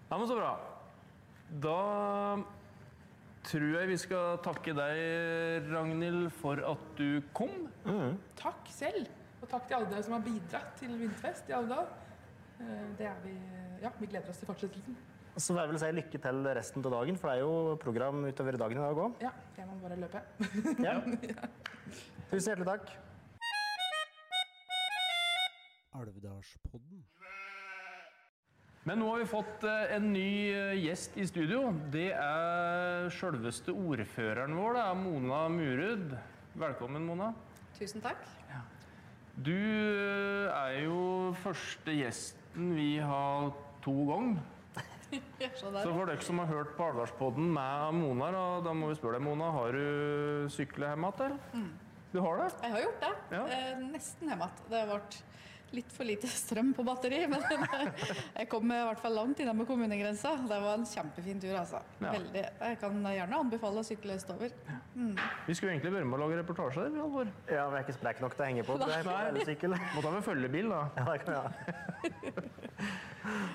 Ja, 0.08 0.16
men 0.16 0.28
så 0.30 0.37
bra. 0.38 0.52
Da 1.60 1.75
tror 3.48 3.66
jeg 3.75 3.88
vi 3.90 3.96
skal 4.00 4.38
takke 4.44 4.72
deg, 4.76 5.66
Ragnhild, 5.72 6.30
for 6.38 6.62
at 6.70 6.87
du 6.96 7.18
kom. 7.37 7.66
Takk 8.40 8.70
selv. 8.72 9.10
Og 9.42 9.50
takk 9.52 9.66
til 9.68 9.76
alle 9.78 9.90
dere 9.92 10.02
som 10.06 10.16
har 10.16 10.25
bidratt 10.25 10.72
til 10.80 10.94
vinterfest 10.98 11.50
i 11.52 11.54
Alvdal. 11.58 11.90
Eh, 12.58 12.87
Det 12.98 13.06
er 13.06 13.20
vi 13.25 13.34
Ja, 13.82 13.90
vi 14.00 14.06
gleder 14.10 14.30
oss 14.32 14.40
til 14.40 14.48
fortsettelsen. 14.48 14.96
Så 15.38 15.54
får 15.54 15.61
jeg 15.62 15.71
vel 15.71 15.78
si 15.78 15.88
lykke 15.95 16.18
til 16.23 16.47
resten 16.59 16.83
av 16.88 16.95
dagen, 16.97 17.18
for 17.18 17.30
det 17.30 17.35
er 17.38 17.45
jo 17.45 17.75
program 17.78 18.25
utover 18.26 18.57
dagen 18.59 18.80
i 18.80 18.83
dag 18.83 19.02
òg. 19.04 19.21
Ja, 19.23 19.30
jeg 19.54 19.68
må 19.68 19.76
bare 19.85 19.99
løpe. 20.00 20.23
Ja. 20.88 20.97
Tusen 22.28 22.50
hjertelig 22.50 22.66
takk. 22.66 22.90
Alvdalspodden. 25.99 27.04
Men 28.88 29.02
nå 29.02 29.12
har 29.12 29.23
vi 29.23 29.28
fått 29.30 29.64
eh, 29.68 29.95
en 29.95 30.11
ny 30.14 30.28
eh, 30.50 30.75
gjest 30.83 31.16
i 31.21 31.26
studio. 31.28 31.68
Det 31.92 32.11
er 32.16 33.09
sjølveste 33.14 33.75
ordføreren 33.75 34.59
vår, 34.59 34.78
det 34.78 34.85
er 34.88 35.00
Mona 35.04 35.40
Murud. 35.52 36.14
Velkommen, 36.59 37.07
Mona. 37.07 37.33
Tusen 37.78 38.02
takk. 38.02 38.26
Du 39.38 39.54
eh, 39.54 40.50
er 40.50 40.78
jo 40.88 41.00
første 41.45 41.95
gjesten 41.95 42.73
vi 42.75 42.97
har 42.99 43.52
to 43.85 44.00
ganger. 44.09 44.57
Så 45.58 45.70
Så 45.72 45.92
for 45.92 46.04
dere 46.10 46.24
som 46.24 46.40
har 46.42 46.50
hørt 46.50 46.74
på 46.76 46.88
Alvdalspodden 46.90 47.52
med 47.54 47.94
Mona, 47.96 48.30
da, 48.34 48.46
da 48.66 48.74
må 48.76 48.90
vi 48.90 48.98
spørre 48.98 49.18
deg, 49.18 49.24
Mona, 49.24 49.50
har 49.54 49.76
du 49.76 50.48
sykkel 50.52 50.84
hjem 50.88 51.06
igjen, 51.08 51.38
eller? 51.54 51.68
Du 52.12 52.20
har 52.24 52.40
det? 52.40 52.52
Jeg 52.64 52.72
har 52.74 52.84
gjort 52.86 53.02
det. 53.04 53.14
Ja. 53.36 53.42
Eh, 53.56 53.82
nesten 53.88 54.30
hjem 54.30 54.44
igjen. 54.44 54.62
Det 54.72 54.84
ble 54.88 55.00
litt 55.76 55.90
for 55.92 56.08
lite 56.08 56.28
strøm 56.32 56.70
på 56.72 56.84
batteri, 56.86 57.18
men 57.28 57.42
jeg 58.38 58.48
kom 58.48 58.70
i 58.72 58.78
hvert 58.88 59.02
fall 59.02 59.14
langt 59.18 59.40
innom 59.44 59.60
kommunegrensa. 59.68 60.32
Det 60.48 60.60
var 60.64 60.78
en 60.78 60.86
kjempefin 60.88 61.42
tur, 61.42 61.52
altså. 61.60 61.82
Ja. 62.00 62.14
Veldig. 62.16 62.44
Jeg 62.62 62.80
kan 62.80 62.98
gjerne 63.04 63.42
anbefale 63.44 63.84
å 63.84 63.86
sykle 63.86 64.16
østover. 64.16 64.56
Vi 64.96 65.58
skulle 65.58 65.74
egentlig 65.76 65.92
være 65.98 66.08
med 66.08 66.16
å 66.18 66.22
lage 66.24 66.40
reportasje 66.40 66.86
der, 66.86 66.98
Halvor. 67.02 67.28
Ja, 67.52 67.68
vi 67.68 67.80
er 67.80 67.86
ikke 67.86 67.98
sprek 67.98 68.24
nok 68.24 68.36
til 68.36 68.46
å 68.46 68.50
henge 68.50 68.64
på. 68.68 68.80
Nei. 68.80 69.00
Nei. 69.04 69.84
Må 69.92 70.04
ta 70.04 70.16
med 70.16 70.24
følgebil, 70.26 70.72
da. 70.72 70.84
Ja, 70.96 71.08
det 71.12 71.18
kan 71.24 71.30
vi 71.32 71.40
ha. 71.44 71.48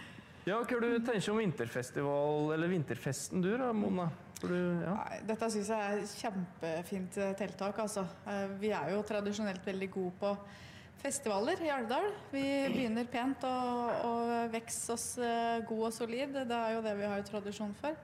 Ja, 0.44 0.58
hva 0.60 0.80
du 0.82 0.98
tenker 1.00 1.32
om 1.32 1.38
vinterfestival, 1.40 2.50
eller 2.52 2.68
vinterfesten 2.68 3.40
du 3.40 3.54
da, 3.56 3.70
Mona? 3.72 4.10
Du, 4.42 4.52
ja. 4.52 4.98
Nei, 4.98 5.22
dette 5.30 5.48
syns 5.54 5.70
jeg 5.72 5.80
er 5.80 6.02
et 6.02 6.16
kjempefint 6.20 7.20
eh, 7.24 7.32
tiltak. 7.40 7.80
Altså. 7.80 8.04
Eh, 8.28 8.58
Vi 8.60 8.74
er 8.76 8.92
jo 8.92 9.06
tradisjonelt 9.08 9.64
veldig 9.64 9.90
gode 9.94 10.12
på 10.20 10.34
festivaler 11.00 11.64
i 11.64 11.72
Alvdal. 11.72 12.10
Vi 12.34 12.44
begynner 12.74 13.08
pent 13.08 13.48
og, 13.48 14.04
og 14.10 14.34
vokser 14.52 14.98
oss 14.98 15.08
eh, 15.16 15.64
god 15.70 15.86
og 15.88 15.96
solid. 15.96 16.36
Det 16.36 16.60
er 16.60 16.76
jo 16.76 16.84
det 16.84 16.98
vi 17.00 17.08
har 17.14 17.24
tradisjon 17.32 17.72
for. 17.80 17.96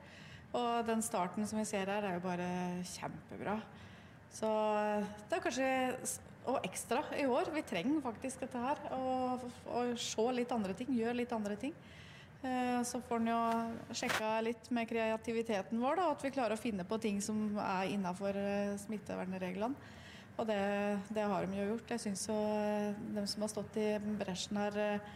Og 0.56 0.88
den 0.88 1.04
starten 1.04 1.44
som 1.46 1.60
vi 1.60 1.68
ser 1.68 1.92
her, 1.92 2.08
er 2.08 2.18
jo 2.22 2.24
bare 2.24 2.50
kjempebra. 2.96 3.60
Så 4.32 4.48
det 5.28 5.36
er 5.36 5.44
kanskje 5.44 5.70
og 6.50 6.64
ekstra 6.64 7.04
i 7.20 7.28
år. 7.28 7.52
Vi 7.52 7.68
trenger 7.68 8.00
faktisk 8.08 8.48
dette 8.48 8.64
her. 8.64 8.80
Og 8.96 9.98
se 10.00 10.32
litt 10.40 10.56
andre 10.56 10.72
ting, 10.78 10.96
gjøre 10.96 11.20
litt 11.20 11.36
andre 11.36 11.60
ting. 11.60 11.76
Eh, 12.44 12.82
Så 12.88 13.02
får 13.04 13.20
en 13.20 13.28
jo 13.34 13.40
sjekka 13.92 14.28
litt 14.46 14.70
med 14.72 14.88
kreativiteten 14.88 15.82
vår, 15.82 15.98
da, 16.00 16.12
at 16.14 16.22
vi 16.24 16.32
klarer 16.32 16.56
å 16.56 16.62
finne 16.62 16.86
på 16.88 17.00
ting 17.02 17.20
som 17.22 17.58
er 17.60 17.90
innafor 17.92 18.38
smittevernreglene. 18.86 19.76
Og 20.40 20.48
det, 20.48 20.60
det 21.12 21.26
har 21.28 21.44
de 21.46 21.58
jo 21.60 21.66
gjort. 21.74 21.90
Jeg 21.92 22.00
syns 22.06 22.24
jo 22.30 22.38
eh, 22.38 22.94
de 23.18 23.26
som 23.28 23.44
har 23.44 23.52
stått 23.52 23.76
i 23.82 23.90
bresjen 24.22 24.62
her, 24.62 24.78
eh, 24.80 25.10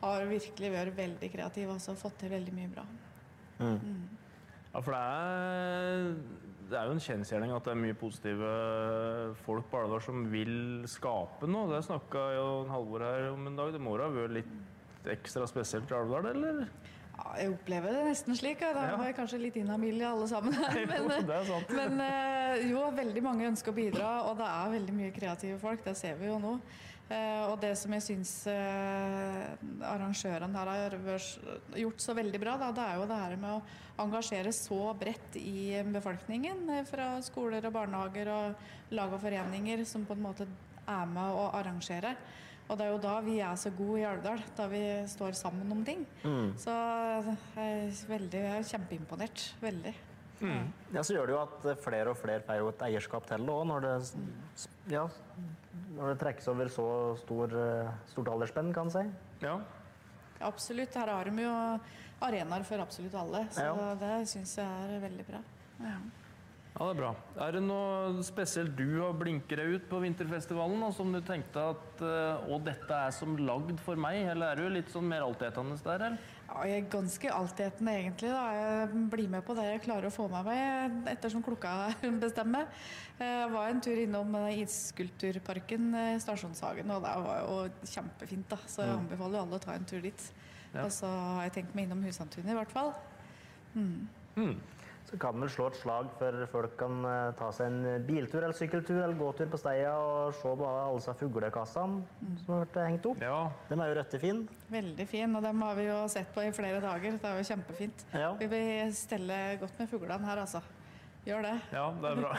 har 0.00 0.24
virkelig 0.24 0.70
vært 0.72 0.96
veldig 0.96 1.28
kreative 1.34 1.76
og 1.76 2.00
fått 2.00 2.22
til 2.22 2.32
veldig 2.32 2.54
mye 2.56 2.70
bra. 2.72 2.86
Ja, 3.60 4.80
for 4.80 4.94
det 4.94 5.00
er, 5.02 6.06
det 6.70 6.78
er 6.78 6.86
jo 6.88 6.94
en 6.94 7.02
kjensgjerning 7.04 7.52
at 7.52 7.66
det 7.66 7.74
er 7.74 7.80
mye 7.82 7.96
positive 7.98 8.52
folk 9.44 9.66
på 9.68 9.82
Alvdal 9.82 10.00
som 10.06 10.22
vil 10.32 10.54
skape 10.88 11.44
noe. 11.50 11.68
Det 11.74 11.82
snakka 11.84 12.22
jo 12.38 12.46
Halvor 12.70 13.04
her 13.04 13.28
om 13.34 13.50
en 13.50 13.58
dag. 13.60 13.74
Det 13.74 13.82
må 13.84 13.98
da 14.00 14.06
ha 14.08 14.14
vært 14.14 14.38
litt 14.38 14.54
ekstra 15.08 15.46
spesielt 15.48 15.90
i 15.90 15.94
Alvdal, 15.94 16.26
eller? 16.34 16.66
Ja, 17.20 17.32
jeg 17.36 17.50
opplever 17.52 17.92
det 17.92 18.04
nesten 18.08 18.36
slik. 18.36 18.60
Da 18.60 18.70
Ja. 18.88 18.96
var 18.96 19.06
jeg 19.06 19.16
kanskje 19.16 19.40
litt 19.40 19.56
inhabil 19.56 20.02
alle 20.04 20.26
sammen. 20.28 20.54
Men, 20.88 21.08
det 21.28 21.40
sant. 21.46 21.68
men 21.76 22.00
eh, 22.00 22.68
jo, 22.70 22.84
veldig 22.96 23.22
mange 23.22 23.48
ønsker 23.48 23.72
å 23.72 23.76
bidra, 23.76 24.12
og 24.30 24.38
det 24.38 24.46
er 24.48 24.70
veldig 24.78 24.94
mye 24.96 25.10
kreative 25.12 25.58
folk. 25.60 25.84
Det 25.84 25.96
ser 25.96 26.16
vi 26.16 26.26
jo 26.30 26.38
nå. 26.40 26.54
Eh, 27.10 27.44
Og 27.50 27.58
det 27.60 27.74
som 27.76 27.92
jeg 27.92 28.02
syns 28.06 28.46
eh, 28.46 29.50
arrangørene 29.82 30.56
her 30.56 30.70
har 30.70 30.96
gjort 31.76 32.00
så 32.00 32.14
veldig 32.14 32.40
bra, 32.40 32.56
da, 32.56 32.70
det 32.72 32.84
er 32.86 32.96
jo 33.00 33.06
det 33.10 33.18
her 33.20 33.36
med 33.36 33.56
å 33.58 34.04
engasjere 34.06 34.52
så 34.54 34.94
bredt 34.96 35.36
i 35.36 35.82
befolkningen. 35.92 36.62
Fra 36.88 37.16
skoler 37.26 37.66
og 37.66 37.74
barnehager 37.74 38.30
og 38.32 38.94
lag 38.96 39.12
og 39.12 39.20
foreninger 39.20 39.84
som 39.84 40.06
på 40.08 40.14
en 40.16 40.22
måte 40.24 40.46
er 40.88 41.06
med 41.10 41.34
å 41.36 41.50
arrangere. 41.58 42.14
Og 42.70 42.78
det 42.78 42.86
er 42.86 42.92
jo 42.92 43.00
da 43.02 43.16
vi 43.26 43.38
er 43.42 43.56
så 43.58 43.72
gode 43.74 43.98
i 43.98 44.04
Alvdal, 44.06 44.42
da 44.56 44.66
vi 44.70 44.80
står 45.10 45.34
sammen 45.34 45.72
om 45.74 45.80
ting. 45.84 46.04
Så 46.60 46.70
jeg 46.70 47.40
er, 47.64 47.88
veldig, 48.12 48.42
jeg 48.44 48.60
er 48.60 48.68
kjempeimponert. 48.68 49.46
Veldig. 49.64 49.94
Ja, 50.94 51.02
så 51.04 51.16
gjør 51.16 51.26
det 51.28 51.34
jo 51.34 51.40
at 51.42 51.82
flere 51.82 52.12
og 52.14 52.16
flere 52.16 52.40
får 52.46 52.60
jo 52.62 52.68
et 52.70 52.84
eierskap 52.86 53.26
til 53.28 53.42
det 53.44 53.52
òg, 53.52 53.64
når 53.68 53.82
det, 53.84 53.96
ja, 54.94 55.02
når 55.98 56.12
det 56.14 56.20
trekkes 56.22 56.48
over 56.48 56.70
så 56.72 56.86
stor, 57.20 57.56
eh, 57.60 57.90
stort 58.14 58.30
aldersspenn, 58.32 58.70
kan 58.72 58.88
en 58.88 58.94
si. 58.94 59.02
Ja. 59.42 59.58
Absolutt. 60.40 60.94
Her 60.96 61.12
har 61.12 61.28
de 61.28 61.42
jo 61.44 61.52
arenaer 62.24 62.64
for 62.64 62.80
absolutt 62.86 63.14
alle, 63.20 63.42
så 63.52 63.66
Ja. 63.66 63.94
det 64.00 64.14
syns 64.30 64.56
jeg 64.56 64.64
er 64.96 65.00
veldig 65.08 65.26
bra. 65.26 65.42
Ja. 65.80 65.98
Ja, 66.80 66.86
det 66.86 66.92
er 66.94 66.96
bra. 66.96 67.08
Er 67.44 67.52
det 67.52 67.60
noe 67.60 68.22
spesielt 68.24 68.72
du 68.72 69.02
har 69.02 69.12
blinket 69.20 69.58
deg 69.60 69.74
ut 69.76 69.88
på 69.90 69.98
vinterfestivalen, 70.00 70.80
og 70.86 70.94
som 70.96 71.10
du 71.12 71.18
tenkte 71.20 71.60
at 71.74 72.00
eh, 72.00 72.46
Å, 72.48 72.56
dette 72.64 73.00
er 73.04 73.12
som 73.12 73.34
lagd 73.36 73.82
for 73.84 74.00
meg, 74.00 74.22
eller 74.32 74.54
er 74.54 74.62
du 74.62 74.72
litt 74.72 74.88
sånn 74.88 75.04
mer 75.10 75.26
altetende 75.26 75.76
der, 75.84 76.06
eller? 76.06 76.30
Ja, 76.46 76.62
jeg 76.64 76.80
er 76.80 76.88
ganske 76.94 77.34
altetende 77.36 77.98
egentlig. 78.00 78.32
da. 78.32 78.46
Jeg 78.56 79.04
blir 79.12 79.28
med 79.36 79.44
på 79.44 79.58
det 79.60 79.68
jeg 79.68 79.84
klarer 79.84 80.08
å 80.08 80.14
få 80.14 80.30
med 80.32 80.48
meg 80.48 81.12
ettersom 81.12 81.44
klokka 81.44 81.92
bestemmer. 82.24 82.72
Jeg 83.20 83.52
var 83.52 83.68
en 83.68 83.84
tur 83.84 84.00
innom 84.00 84.40
eh, 84.40 84.64
Isskulpturparken 84.64 85.92
i 86.00 86.18
Stasjonshagen, 86.24 86.96
og 86.96 87.04
det 87.04 87.14
var 87.28 87.44
jo 87.44 87.92
kjempefint. 87.92 88.48
da. 88.56 88.62
Så 88.64 88.88
jeg 88.88 88.96
anbefaler 88.96 89.44
alle 89.44 89.60
å 89.60 89.66
ta 89.68 89.76
en 89.76 89.84
tur 89.84 90.00
dit. 90.08 90.28
Ja. 90.72 90.86
Og 90.88 90.94
så 90.96 91.12
har 91.12 91.44
jeg 91.50 91.58
tenkt 91.60 91.76
meg 91.76 91.90
innom 91.90 92.08
Husantunet 92.08 92.56
i 92.56 92.60
hvert 92.62 92.72
fall. 92.72 92.94
Så 95.10 95.18
kan 95.18 95.40
vel 95.42 95.50
slå 95.50 95.66
et 95.70 95.78
slag 95.80 96.10
for 96.20 96.44
folk 96.52 96.74
kan 96.78 97.00
eh, 97.08 97.32
ta 97.38 97.48
seg 97.54 97.66
en 97.66 98.04
biltur 98.06 98.44
eller 98.44 98.54
sykkeltur 98.54 99.00
eller 99.00 99.16
gåtur 99.18 99.48
på 99.50 99.58
steia 99.58 99.96
og 99.98 100.36
se 100.38 100.52
på 100.60 100.68
alle 100.68 101.00
disse 101.00 101.14
fuglekassene 101.18 102.36
som 102.44 102.52
har 102.54 102.60
vært 102.62 102.78
hengt 102.84 103.08
opp. 103.10 103.24
Ja. 103.24 103.40
De 103.66 103.78
er 103.78 103.90
jo 103.90 103.96
røttefine. 103.98 104.60
Veldig 104.70 105.06
fin, 105.10 105.34
og 105.34 105.42
dem 105.42 105.64
har 105.66 105.74
vi 105.80 105.88
jo 105.88 105.96
sett 106.12 106.30
på 106.34 106.44
i 106.46 106.52
flere 106.54 106.78
dager. 106.84 107.18
Det 107.18 107.32
er 107.32 107.40
jo 107.40 107.48
kjempefint. 107.50 108.06
Ja. 108.14 108.30
Vi 108.38 108.50
vil 108.54 108.94
stelle 108.94 109.40
godt 109.64 109.82
med 109.82 109.90
fuglene 109.90 110.30
her, 110.30 110.44
altså. 110.44 110.62
Gjør 111.26 111.42
det. 111.44 111.56
ja, 111.74 111.84
det 112.00 112.10
er 112.10 112.22
bra. 112.22 112.30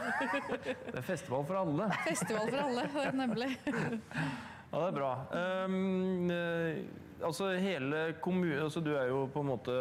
Det 0.91 0.97
er 0.97 1.05
festival 1.05 1.43
for 1.45 1.59
alle. 1.59 1.91
Festival 2.07 2.47
for 2.49 2.63
alle, 2.63 3.11
nemlig. 3.19 3.51
Ja, 4.71 4.79
det 4.79 4.87
er 4.87 4.95
bra. 4.95 5.11
Ehm, 5.35 6.31
eh, 6.31 6.79
altså 7.25 7.51
hele 7.59 8.13
kommunen 8.23 8.63
altså 8.63 8.79
Du 8.79 8.93
er 8.95 9.09
jo 9.11 9.25
på 9.33 9.43
en 9.43 9.49
måte 9.51 9.75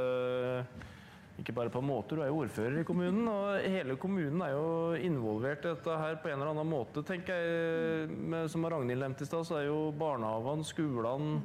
ikke 1.41 1.55
bare 1.57 1.73
på 1.73 1.81
en 1.81 1.89
måte, 1.89 2.17
du 2.17 2.23
er 2.23 2.29
jo 2.31 2.43
ordfører 2.45 2.81
i 2.83 2.87
kommunen. 2.87 3.25
Og 3.31 3.65
hele 3.65 3.97
kommunen 4.01 4.43
er 4.45 4.53
jo 4.55 4.99
involvert 5.01 5.65
i 5.65 5.73
dette 5.73 5.97
her 6.03 6.19
på 6.21 6.31
en 6.31 6.39
eller 6.39 6.53
annen 6.53 6.69
måte, 6.69 7.05
tenker 7.07 7.41
jeg. 7.41 8.11
Med, 8.11 8.51
som 8.53 8.67
Ragnhild 8.67 9.05
nevnte 9.05 9.25
i 9.25 9.31
stad, 9.31 9.47
så 9.49 9.61
er 9.61 9.71
jo 9.71 9.81
barnehagene, 9.97 10.67
skolene 10.67 11.41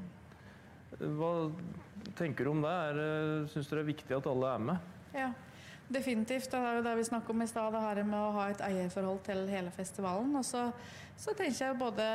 Hva 1.00 1.32
tenker 2.20 2.46
du 2.46 2.54
om 2.54 2.62
det? 2.66 2.76
Er, 2.92 3.50
Syns 3.52 3.72
du 3.72 3.76
det 3.76 3.84
er 3.84 3.92
viktig 3.94 4.18
at 4.18 4.30
alle 4.32 4.54
er 4.56 4.70
med? 4.70 4.94
Ja, 5.16 5.32
definitivt. 5.88 6.52
Det 6.52 6.60
er 6.60 6.80
jo 6.80 6.86
det 6.86 6.96
vi 7.00 7.08
snakket 7.08 7.34
om 7.36 7.44
i 7.46 7.50
stad, 7.50 7.74
det 7.76 7.84
her 7.88 8.04
med 8.04 8.20
å 8.20 8.36
ha 8.36 8.48
et 8.52 8.64
eierforhold 8.68 9.24
til 9.28 9.44
hele 9.52 9.74
festivalen. 9.76 10.36
Og 10.40 10.48
så, 10.48 10.68
så 11.16 11.36
tenker 11.38 11.70
jeg 11.70 11.80
både 11.80 12.08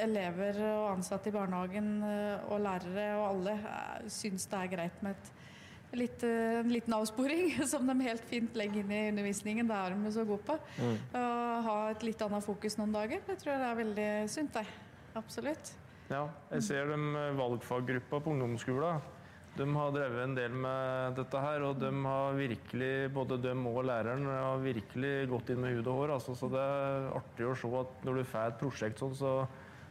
elever 0.00 0.60
og 0.70 0.92
ansatte 0.96 1.32
i 1.32 1.36
barnehagen 1.36 1.96
eh, 2.08 2.46
og 2.48 2.62
lærere 2.64 3.10
og 3.20 3.26
alle 3.30 3.58
eh, 3.60 4.06
syns 4.12 4.48
det 4.52 4.62
er 4.62 4.72
greit 4.76 5.04
med 5.04 5.16
et 5.16 5.35
litt, 5.94 6.22
eh, 6.26 6.60
en 6.60 6.72
liten 6.72 6.94
avsporing, 6.96 7.52
som 7.72 7.86
de 7.86 7.96
helt 8.06 8.24
fint 8.30 8.56
legger 8.58 8.82
inn 8.82 8.92
i 8.92 9.02
undervisningen. 9.12 9.68
Det 9.68 9.80
er 9.80 9.96
de 9.96 10.12
så 10.14 10.26
gode 10.28 10.42
på. 10.46 10.58
Å 11.16 11.24
ha 11.66 11.78
et 11.92 12.06
litt 12.06 12.22
annet 12.26 12.44
fokus 12.44 12.78
noen 12.80 12.94
dager, 12.94 13.22
det 13.26 13.38
tror 13.40 13.54
jeg 13.54 13.62
det 13.62 13.68
er 13.72 13.82
veldig 13.82 14.08
sunt. 14.32 14.56
Det. 14.56 14.66
Absolutt. 15.16 15.74
Ja, 16.10 16.26
jeg 16.52 16.62
ser 16.62 16.90
de 16.92 17.28
valgfaggruppa 17.38 18.20
på 18.22 18.34
ungdomsskolen. 18.34 19.12
De 19.56 19.64
har 19.72 19.92
drevet 19.94 20.20
en 20.20 20.34
del 20.36 20.52
med 20.52 21.16
dette 21.16 21.40
her, 21.40 21.62
og 21.64 21.78
de 21.80 21.88
har 22.04 22.36
virkelig, 22.36 22.90
både 23.14 23.38
de 23.40 23.54
og 23.56 23.78
læreren 23.88 24.26
har 24.28 24.60
virkelig 24.60 25.12
gått 25.30 25.50
inn 25.54 25.62
med 25.64 25.78
hud 25.78 25.88
og 25.88 26.02
hår. 26.02 26.12
Altså, 26.18 26.34
så 26.36 26.50
det 26.52 26.60
er 26.60 27.06
artig 27.16 27.48
å 27.48 27.54
se 27.56 27.70
at 27.80 28.04
når 28.04 28.20
du 28.20 28.24
får 28.28 28.50
et 28.50 28.58
prosjekt 28.60 29.00
sånn, 29.00 29.16
så 29.16 29.32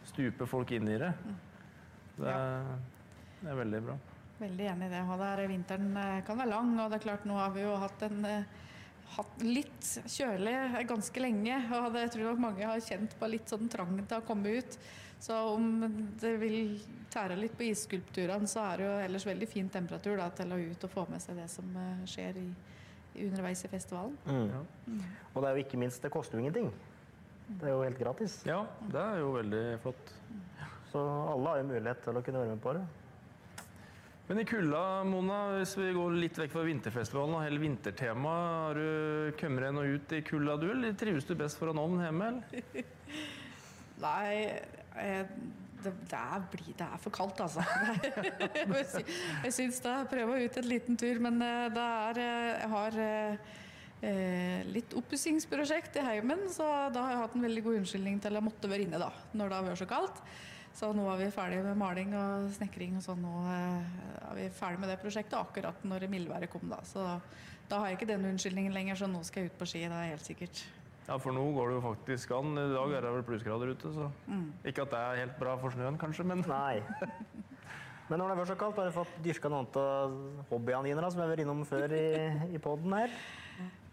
stuper 0.06 0.50
folk 0.50 0.76
inn 0.78 0.92
i 0.94 1.00
det. 1.02 1.10
Det 2.20 2.30
er, 2.30 2.70
det 3.42 3.50
er 3.52 3.60
veldig 3.64 3.82
bra. 3.90 3.98
Veldig 4.40 4.68
enig 4.68 4.90
i 4.90 4.94
det. 4.94 5.02
Og 5.08 5.22
der 5.22 5.46
vinteren 5.48 5.96
eh, 6.02 6.22
kan 6.28 6.40
være 6.40 6.52
lang, 6.52 6.76
og 6.80 6.92
det 6.92 7.00
er 7.00 7.08
klart 7.08 7.28
nå 7.28 7.38
har 7.40 7.54
vi 7.56 7.64
jo 7.64 7.76
hatt 7.80 8.04
en 8.10 8.28
eh, 8.28 8.54
hatt 9.16 9.42
litt 9.46 9.90
kjølig 10.12 10.56
ganske 10.90 11.22
lenge, 11.24 11.58
og 11.78 11.92
det, 11.94 12.06
jeg 12.08 12.14
tror 12.16 12.30
nok 12.32 12.46
mange 12.48 12.68
har 12.68 12.84
kjent 12.84 13.16
på 13.20 13.30
litt 13.32 13.52
sånn 13.52 13.70
trang 13.72 13.98
til 14.02 14.18
å 14.18 14.26
komme 14.28 14.58
ut. 14.60 14.78
Så 15.26 15.36
om 15.54 15.86
det 16.20 16.34
vil 16.42 16.76
tære 17.14 17.38
litt 17.40 17.56
på 17.58 17.70
isskulpturene, 17.70 18.50
så 18.52 18.66
er 18.66 18.82
det 18.82 18.88
jo 18.88 18.96
ellers 19.06 19.28
veldig 19.30 19.48
fin 19.50 19.70
temperatur 19.72 20.20
da, 20.20 20.28
til 20.36 20.52
å 20.52 20.60
ut 20.60 20.84
og 20.88 20.92
få 20.92 21.06
med 21.10 21.24
seg 21.24 21.40
det 21.40 21.48
som 21.54 21.70
eh, 21.80 22.04
skjer 22.12 22.42
i, 22.42 22.50
underveis 23.30 23.64
i 23.64 23.72
festivalen. 23.72 24.18
Og 25.32 25.40
det 25.40 25.48
er 25.48 25.56
jo 25.56 25.64
ikke 25.64 25.80
minst, 25.80 26.04
det 26.04 26.12
koster 26.14 26.38
jo 26.38 26.44
ingenting. 26.44 26.70
Det 27.48 27.70
er 27.70 27.76
jo 27.76 27.86
helt 27.86 28.02
gratis. 28.02 28.40
Ja, 28.48 28.64
det 28.92 29.00
er 29.00 29.22
jo 29.22 29.32
veldig 29.38 29.64
flott. 29.86 30.14
Så 30.92 31.02
alle 31.32 31.52
har 31.52 31.62
jo 31.62 31.68
mulighet 31.70 32.04
til 32.04 32.18
å 32.18 32.24
kunne 32.26 32.42
være 32.42 32.56
med 32.58 32.64
på 32.64 32.74
det. 32.76 32.84
Men 34.26 34.42
i 34.42 34.46
kulda, 34.50 34.80
Mona, 35.06 35.40
hvis 35.60 35.76
vi 35.78 35.92
går 35.94 36.16
litt 36.18 36.40
vekk 36.42 36.54
fra 36.56 36.64
vinterfestivalen 36.66 37.36
og 37.38 37.44
hele 37.46 37.62
vintertemaet, 37.62 38.56
har 38.66 38.80
du 38.80 39.36
kommet 39.38 39.68
deg 39.68 39.76
noe 39.78 39.92
ut 40.00 40.16
i 40.18 40.24
kulda, 40.26 40.56
du, 40.62 40.72
eller 40.74 40.96
trives 40.98 41.28
du 41.30 41.36
best 41.38 41.62
foran 41.62 41.82
ovnen 41.82 42.08
hjemme, 42.08 42.32
eller? 42.32 42.90
Nei, 44.06 44.32
jeg 44.98 45.28
det, 45.86 45.92
det, 46.10 46.18
er, 46.18 46.46
det 46.80 46.88
er 46.88 47.02
for 47.02 47.14
kaldt, 47.14 47.42
altså. 47.44 47.64
jeg 49.46 49.54
syns 49.54 49.82
det. 49.84 49.94
Prøve 50.12 50.40
ut 50.42 50.58
en 50.62 50.70
liten 50.70 50.98
tur, 51.00 51.22
men 51.24 51.38
eh, 51.46 51.68
det 51.76 51.86
er 51.86 52.22
eh, 52.24 52.50
Jeg 52.56 52.72
har 52.74 53.00
eh, 53.04 54.66
litt 54.72 54.96
oppussingsprosjekt 54.98 56.00
i 56.00 56.06
heimen, 56.06 56.46
så 56.54 56.66
da 56.94 57.06
har 57.06 57.16
jeg 57.16 57.24
hatt 57.24 57.38
en 57.38 57.48
veldig 57.48 57.66
god 57.68 57.80
unnskyldning 57.82 58.20
til 58.24 58.38
å 58.38 58.44
måtte 58.46 58.72
være 58.72 58.88
inne 58.88 59.02
da, 59.02 59.12
når 59.34 59.52
det 59.52 59.60
har 59.60 59.70
vært 59.70 59.84
så 59.84 59.90
kaldt. 59.90 60.22
Så 60.76 60.90
nå 60.92 61.06
er 61.08 61.22
vi 61.22 61.32
ferdige 61.32 61.64
med 61.64 61.78
maling 61.80 62.12
og 62.20 62.50
snekring, 62.58 62.98
og 63.00 63.04
så 63.06 63.16
nå 63.16 63.34
eh, 63.48 64.00
er 64.28 64.40
vi 64.42 64.48
ferdig 64.52 64.82
med 64.82 64.92
det 64.92 64.98
prosjektet 65.00 65.38
akkurat 65.40 65.86
når 65.88 66.08
mildværet 66.12 66.52
kom, 66.52 66.66
da. 66.68 66.82
Så 66.84 67.06
da 67.70 67.80
har 67.80 67.90
jeg 67.90 68.00
ikke 68.02 68.10
den 68.12 68.28
unnskyldningen 68.34 68.76
lenger, 68.76 69.00
så 69.00 69.08
nå 69.08 69.24
skal 69.24 69.46
jeg 69.46 69.54
ut 69.54 69.62
på 69.62 69.70
ski, 69.72 69.86
det 69.88 69.96
er 70.02 70.12
helt 70.12 70.28
sikkert. 70.28 70.66
Ja, 71.06 71.16
for 71.22 71.32
nå 71.32 71.46
går 71.54 71.70
det 71.70 71.78
jo 71.78 71.86
faktisk 71.86 72.34
an. 72.34 72.58
I 72.58 72.68
dag 72.74 72.98
er 72.98 73.06
det 73.06 73.14
vel 73.14 73.26
plussgrader 73.28 73.72
ute, 73.72 73.94
så 73.94 74.10
Ikke 74.66 74.84
at 74.84 74.92
det 74.92 75.00
er 75.00 75.22
helt 75.24 75.40
bra 75.40 75.56
for 75.62 75.72
snøen, 75.72 76.00
kanskje, 76.02 76.26
men 76.28 76.44
Nei. 76.52 76.82
Men 78.10 78.22
når 78.22 78.30
det 78.30 78.38
var 78.38 78.50
så 78.52 78.56
kaldt, 78.60 78.78
har 78.78 78.92
du 78.92 78.94
fått 78.94 79.16
dyrka 79.26 79.50
noen 79.50 79.72
av 79.82 80.20
hobbyene 80.52 80.92
dine 80.92 81.08
som 81.10 81.22
jeg 81.22 81.26
har 81.26 81.32
vært 81.32 81.46
innom 81.46 81.64
før 81.66 81.96
i, 81.98 82.06
i 82.54 82.62
poden 82.62 82.94
her? 82.94 83.16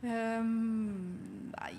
Ehm, 0.02 1.52
nei, 1.54 1.72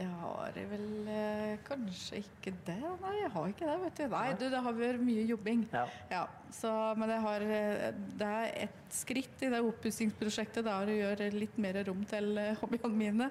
jeg 0.00 0.10
har 0.22 0.58
vel 0.70 1.08
eh, 1.12 1.54
kanskje 1.66 2.20
ikke 2.22 2.52
det. 2.66 2.78
Nei, 3.02 3.14
jeg 3.18 3.30
har 3.34 3.48
ikke 3.50 3.66
det, 3.68 3.76
vet 3.84 3.98
du. 3.98 4.04
Nei, 4.14 4.26
du, 4.40 4.44
det 4.52 4.62
har 4.64 4.76
vært 4.76 5.02
mye 5.04 5.24
jobbing. 5.28 5.64
Ja. 6.10 6.22
så, 6.56 6.72
men 7.00 7.12
jeg 7.12 7.24
har, 7.26 7.44
eh, 7.44 7.84
det 8.20 8.30
er 8.38 8.54
et 8.64 8.94
skritt 8.94 9.44
i 9.44 9.50
det 9.52 9.60
oppussingsprosjektet. 9.68 10.64
Det 10.66 10.72
er 10.72 10.92
å 10.92 10.98
gjøre 11.00 11.30
litt 11.36 11.58
mer 11.60 11.80
rom 11.90 12.02
til 12.08 12.32
eh, 12.40 12.56
hobbyene 12.62 12.92
mine, 12.96 13.30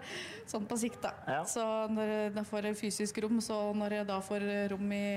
sånn 0.49 0.67
på 0.69 0.77
sikt. 0.79 1.01
da. 1.07 1.13
Ja. 1.39 1.41
Så 1.49 1.65
når 1.93 2.13
jeg 2.13 2.47
får 2.51 2.69
fysisk 2.79 3.21
rom, 3.25 3.41
så 3.43 3.61
når 3.77 3.99
jeg 3.99 4.09
da 4.11 4.19
får 4.25 4.45
rom 4.75 4.93
i, 4.93 5.07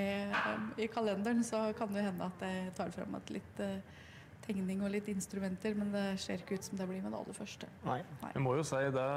i 0.80 0.88
kalenderen, 0.92 1.44
så 1.46 1.68
kan 1.78 1.92
det 1.92 2.06
hende 2.08 2.32
at 2.32 2.46
jeg 2.48 2.72
tar 2.78 2.94
frem 2.96 3.20
et 3.20 3.36
litt 3.36 3.62
eh, 3.62 4.00
tegning 4.46 4.82
og 4.84 4.92
litt 4.92 5.08
instrumenter, 5.12 5.74
men 5.78 5.92
det 5.94 6.04
ser 6.22 6.42
ikke 6.42 6.58
ut 6.58 6.66
som 6.66 6.78
det 6.80 6.86
blir 6.90 7.02
med 7.02 7.12
det 7.14 7.20
aller 7.20 7.36
første. 7.36 7.68
Nei. 7.86 7.98
jeg 8.34 8.44
må 8.44 8.56
jo 8.58 8.64
si 8.66 8.80
det 8.82 9.08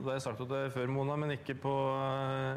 Det 0.00 0.08
har 0.08 0.16
jeg 0.16 0.24
sagt 0.26 0.40
til 0.42 0.50
deg 0.50 0.72
før, 0.74 0.92
Mona, 0.94 1.18
men 1.20 1.36
ikke 1.36 1.56
på 1.60 1.74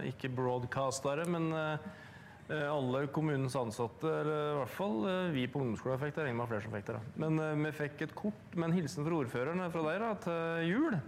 ikke 0.09 0.31
broadcastere. 0.33 1.25
Men 1.29 1.49
eh, 1.53 2.67
alle 2.69 3.05
kommunens 3.13 3.55
ansatte, 3.59 4.09
eller 4.09 4.51
i 4.53 4.59
hvert 4.61 4.75
fall 4.75 4.99
eh, 5.09 5.31
vi 5.35 5.47
på 5.47 5.61
ungdomsskolen 5.61 6.01
fikk 6.01 6.15
det. 6.15 6.23
Jeg 6.23 6.31
regner 6.31 6.41
med 6.41 6.51
flere 6.51 6.65
som 6.65 6.77
fikk 6.77 6.89
det. 6.89 6.99
da. 6.99 7.15
Men 7.25 7.41
eh, 7.45 7.55
vi 7.63 7.73
fikk 7.83 8.05
et 8.07 8.15
kort 8.17 8.57
med 8.57 8.69
en 8.69 8.77
hilsen 8.81 9.07
fra 9.07 9.19
ordføreren 9.23 9.65
fra 9.73 9.87
deg 9.89 10.05
da, 10.05 10.13
til 10.27 10.71
jul. 10.73 10.99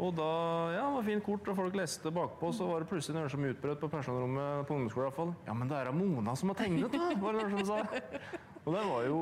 Og 0.00 0.14
da, 0.16 0.26
ja, 0.72 0.84
det 0.86 0.94
var 0.94 1.04
fint 1.04 1.24
kort, 1.26 1.48
og 1.52 1.58
folk 1.58 1.74
leste 1.76 2.12
bakpå, 2.14 2.52
så 2.56 2.64
var 2.70 2.80
det 2.80 2.88
plutselig 2.88 3.18
noen 3.18 3.32
som 3.32 3.42
utbrøt 3.44 3.82
på 3.82 3.90
personrommet 3.92 4.62
på 4.64 4.78
ungdomsskolen 4.78 5.04
i 5.04 5.10
hvert 5.10 5.18
fall. 5.18 5.34
Ja, 5.44 5.56
men 5.60 5.68
det 5.68 5.76
er 5.76 5.90
da 5.90 5.92
Mona 5.92 6.36
som 6.40 6.54
har 6.54 6.56
tegnet, 6.62 6.94
da, 6.94 7.10
var 7.20 7.36
det 7.36 7.50
noen 7.50 7.66
som 7.66 7.68
sa. 7.68 8.40
Og 8.64 8.74
det 8.76 8.82
var 8.90 9.06
jo 9.08 9.20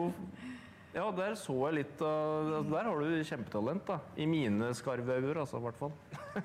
Ja, 0.94 1.04
der 1.14 1.36
så 1.38 1.54
jeg 1.68 1.78
litt 1.82 2.02
av 2.02 2.48
altså, 2.58 2.72
Der 2.72 2.88
har 2.88 3.04
du 3.04 3.24
kjempetalent, 3.30 3.86
da. 3.86 4.00
I 4.16 4.26
mine 4.26 4.72
skarve 4.74 5.20
øyne, 5.20 5.36
altså, 5.44 5.60
i 5.60 5.66
hvert 5.68 5.80
fall. 5.80 5.94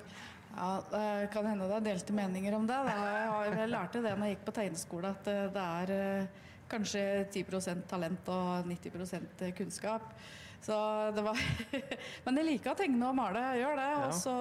Ja, 0.53 0.83
Det 0.85 1.31
kan 1.33 1.47
hende 1.49 1.65
det 1.65 1.79
er 1.79 1.85
delte 1.87 2.13
meninger 2.13 2.53
om 2.53 2.67
det. 2.69 2.77
Jeg, 2.93 3.69
lærte 3.71 4.03
det 4.03 4.11
når 4.13 4.27
jeg 4.27 4.35
gikk 4.35 4.43
på 4.45 4.53
tegneskole, 4.53 5.09
at 5.15 5.29
eh, 5.31 5.47
det 5.49 5.63
er 5.63 5.93
eh, 5.95 6.41
kanskje 6.69 7.01
10% 7.33 7.87
talent 7.89 8.29
og 8.29 8.69
90% 8.69 9.47
kunnskap. 9.57 10.13
Så 10.63 10.75
det 11.15 11.23
var 11.25 11.39
Men 12.25 12.39
jeg 12.39 12.47
liker 12.51 12.71
å 12.71 12.77
tegne 12.77 13.09
og 13.09 13.17
male, 13.17 13.41
jeg 13.49 13.63
gjør 13.63 13.81
det. 13.81 13.89
Og 14.05 14.13
så 14.19 14.35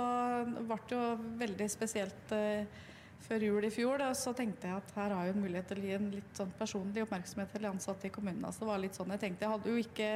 ble 0.61 0.79
det 0.85 0.99
jo 0.99 1.07
veldig 1.41 1.69
spesielt 1.73 2.37
eh, 2.37 2.83
før 3.27 3.45
jul 3.47 3.67
i 3.67 3.71
fjor. 3.73 4.01
Da, 4.03 4.11
så 4.19 4.33
tenkte 4.37 4.69
jeg 4.69 4.81
at 4.81 4.93
her 4.97 5.15
har 5.15 5.29
jeg 5.29 5.37
en 5.37 5.43
mulighet 5.45 5.69
til 5.71 5.81
å 5.81 5.85
gi 5.87 5.95
en 5.97 6.09
litt 6.13 6.39
sånn 6.39 6.53
personlig 6.59 7.05
oppmerksomhet 7.07 7.53
til 7.55 7.69
ansatte 7.71 8.09
i 8.09 8.13
kommunen. 8.15 8.45
Altså, 8.49 8.65
det 8.65 8.71
var 8.71 8.83
litt 8.83 8.99
sånn 8.99 9.15
jeg 9.15 9.23
tenkte. 9.25 9.47
Jeg 9.47 9.53
hadde 9.55 9.73
jo 9.73 9.83
ikke 9.83 10.09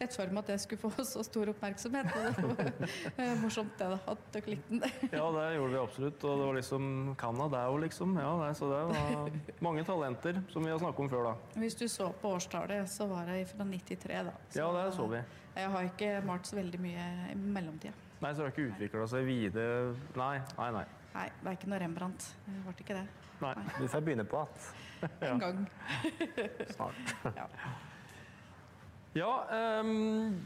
sett 0.00 0.16
for 0.16 0.34
meg 0.34 0.44
at 0.44 0.52
jeg 0.54 0.64
skulle 0.64 0.92
få 0.92 1.06
så 1.12 1.24
stor 1.26 1.52
oppmerksomhet. 1.54 2.10
Og 2.12 2.26
det 2.28 2.56
var 2.58 2.94
eh, 3.14 3.34
morsomt 3.42 3.74
det, 3.80 3.90
da, 3.94 4.00
at 4.14 4.26
dere 4.36 4.54
likte 4.54 4.74
den. 4.74 4.96
Ja, 5.18 5.24
det 5.34 5.46
gjorde 5.56 5.72
vi 5.72 5.80
absolutt. 5.82 6.24
Og 6.28 6.42
det 6.42 6.48
var 6.50 6.58
liksom 6.60 6.90
Canada 7.20 7.64
òg, 7.72 7.80
liksom. 7.86 8.16
Ja, 8.20 8.34
nei, 8.42 8.52
så 8.58 8.70
det 8.72 8.82
var 8.92 9.32
mange 9.64 9.86
talenter, 9.88 10.42
som 10.52 10.66
vi 10.66 10.74
har 10.74 10.82
snakket 10.82 11.06
om 11.06 11.12
før, 11.14 11.30
da. 11.30 11.60
Hvis 11.62 11.78
du 11.78 11.86
så 11.90 12.10
på 12.22 12.34
årstallet, 12.36 12.90
så 12.90 13.08
var 13.10 13.30
jeg 13.32 13.48
fra 13.52 13.66
93, 13.66 14.22
da. 14.28 14.36
Ja, 14.58 14.68
det 14.76 14.90
så 14.96 15.08
vi. 15.10 15.22
Jeg 15.58 15.72
har 15.74 15.88
ikke 15.88 16.12
malt 16.26 16.46
så 16.46 16.58
veldig 16.58 16.78
mye 16.82 17.08
i 17.32 17.38
mellomtida. 17.38 17.96
Nei, 18.18 18.30
så 18.34 18.42
det 18.42 18.48
har 18.48 18.54
ikke 18.54 18.70
utvikla 18.72 19.04
seg 19.10 19.26
videre 19.28 19.92
Nei, 20.18 20.38
nei, 20.58 20.70
nei. 20.74 20.86
Nei, 21.18 21.26
det 21.40 21.50
er 21.50 21.56
ikke 21.56 21.68
noe 21.72 21.80
Rembrandt. 21.82 22.28
Det 22.46 22.60
ble 22.62 22.74
ikke 22.84 22.94
det. 22.94 23.06
nei. 23.42 23.54
vi 23.80 23.88
får 23.90 24.04
begynne 24.06 24.26
på 24.28 24.44
igjen 24.44 25.08
En 25.32 25.40
gang. 25.42 25.64
snart. 26.76 27.12
Ja. 27.34 27.46
Ja, 29.18 29.32
um, 29.80 30.36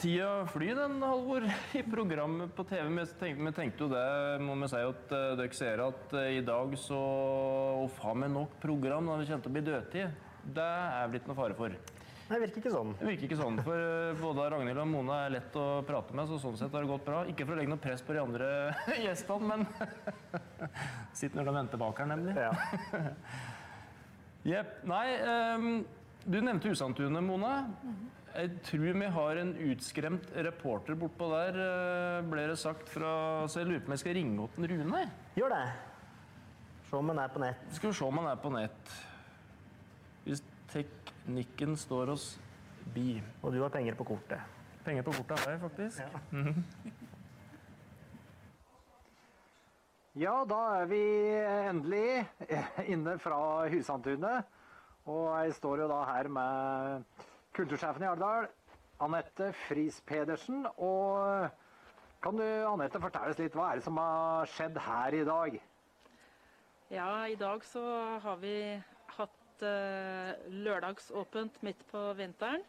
tida 0.00 0.28
flyr 0.48 0.78
den, 0.78 1.02
Halvor, 1.04 1.44
i 1.76 1.82
programmet 1.84 2.54
på 2.56 2.64
TV. 2.68 2.86
Vi 2.88 3.04
tenkte, 3.20 3.48
vi 3.48 3.52
tenkte 3.58 3.84
jo 3.84 3.90
det, 3.92 4.06
må 4.44 4.56
vi 4.62 4.70
si, 4.72 4.80
at 4.80 5.12
uh, 5.12 5.34
dere 5.40 5.58
ser 5.58 5.82
at 5.84 6.14
uh, 6.16 6.28
i 6.32 6.40
dag 6.46 6.76
så 6.80 7.00
Uff, 7.84 7.98
har 8.04 8.16
vi 8.22 8.30
nok 8.32 8.56
program 8.62 9.10
når 9.10 9.24
vi 9.24 9.28
kommer 9.28 9.44
til 9.44 9.52
å 9.52 9.56
bli 9.58 9.66
dødtid? 9.68 10.24
Det 10.56 10.70
er 10.70 11.12
blitt 11.12 11.28
noe 11.28 11.36
fare 11.36 11.56
for. 11.58 11.76
Nei, 12.24 12.38
virker 12.40 12.62
ikke 12.62 12.72
sånn. 12.72 12.94
Det 12.96 13.04
virker 13.04 13.26
ikke 13.28 13.36
sånn, 13.36 13.58
for 13.66 13.76
eh, 13.76 14.14
både 14.16 14.46
Ragnhild 14.54 14.80
og 14.80 14.88
Mona 14.88 15.18
er 15.26 15.34
lett 15.34 15.56
å 15.60 15.66
prate 15.84 16.16
med, 16.16 16.30
så 16.30 16.38
sånn 16.40 16.56
sett 16.56 16.72
har 16.72 16.86
det 16.86 16.88
gått 16.88 17.04
bra. 17.04 17.18
Ikke 17.28 17.44
for 17.44 17.52
å 17.52 17.58
legge 17.58 17.72
noe 17.74 17.82
press 17.84 18.04
på 18.04 18.16
de 18.16 18.22
andre 18.22 18.48
gjestene, 19.04 19.50
men 19.50 19.66
Sitter 21.18 21.36
når 21.36 21.50
de 21.50 21.54
venter 21.58 21.82
bak 21.84 22.00
her, 22.00 22.08
nemlig. 22.08 22.32
Ja. 22.40 23.04
Jepp. 24.54 24.72
Nei, 24.88 25.06
um, 25.56 25.68
du 26.24 26.40
nevnte 26.40 26.72
Husandtunet, 26.72 27.24
Mona. 27.24 27.58
Jeg 28.34 28.56
tror 28.66 28.96
vi 28.98 29.08
har 29.14 29.38
en 29.38 29.52
utskremt 29.68 30.32
reporter 30.48 30.96
bortpå 30.98 31.28
der, 31.30 31.58
eh, 31.60 32.24
ble 32.26 32.48
det 32.50 32.56
sagt 32.58 32.88
fra 32.90 33.12
Så 33.46 33.60
jeg 33.60 33.68
lurer 33.68 33.84
på 33.84 33.92
om 33.92 33.94
jeg 33.94 34.02
skal 34.02 34.16
ringe 34.16 34.48
den 34.56 34.70
Rune. 34.72 35.04
Gjør 35.38 35.54
det. 35.54 35.66
Se 36.88 36.96
om 36.98 37.12
han 37.12 37.20
er 37.22 37.30
på 37.36 37.44
nett. 37.44 37.68
Skal 37.76 37.92
vi 37.92 37.98
se 38.00 38.08
om 38.08 38.18
han 38.18 38.32
er 38.32 38.40
på 38.42 38.50
nett. 38.56 38.96
Hvis 40.24 40.42
teknikken 41.24 41.76
står 41.76 42.12
oss 42.12 42.38
bi. 42.94 43.22
Og 43.42 43.52
du 43.52 43.62
har 43.62 43.70
penger 43.70 43.94
på 43.96 44.04
kortet. 44.04 44.40
Penger 44.84 45.02
på 45.02 45.12
kortet 45.12 45.40
har 45.40 45.52
jeg 45.52 45.60
faktisk. 45.60 46.00
Ja. 46.00 46.44
Ja, 50.14 50.44
da 50.46 50.58
er 50.80 50.86
vi 50.86 51.00
endelig 51.68 52.28
inne 52.92 53.18
fra 53.18 53.66
Husandtunet. 53.68 54.44
Og 55.06 55.44
jeg 55.44 55.54
står 55.54 55.80
jo 55.80 55.88
da 55.88 56.04
her 56.04 56.28
med 56.28 57.04
kultursjefen 57.56 58.04
i 58.04 58.08
Alvdal, 58.08 58.46
Anette 59.00 59.52
Friis 59.66 60.00
Pedersen. 60.06 60.66
Og 60.76 61.48
kan 62.22 62.36
du, 62.36 62.44
Anette, 62.44 63.00
fortelle 63.00 63.34
oss 63.34 63.40
litt, 63.40 63.56
hva 63.56 63.72
er 63.72 63.80
det 63.80 63.84
som 63.88 63.98
har 64.00 64.48
skjedd 64.54 64.78
her 64.86 65.18
i 65.18 65.24
dag? 65.24 65.58
Ja, 66.92 67.26
i 67.26 67.36
dag 67.36 67.64
så 67.64 67.82
har 68.22 68.36
vi 68.40 68.54
hatt 69.54 69.62
eh, 69.66 70.50
lørdagsåpent 70.50 71.62
midt 71.62 71.84
på 71.90 72.12
vinteren. 72.14 72.62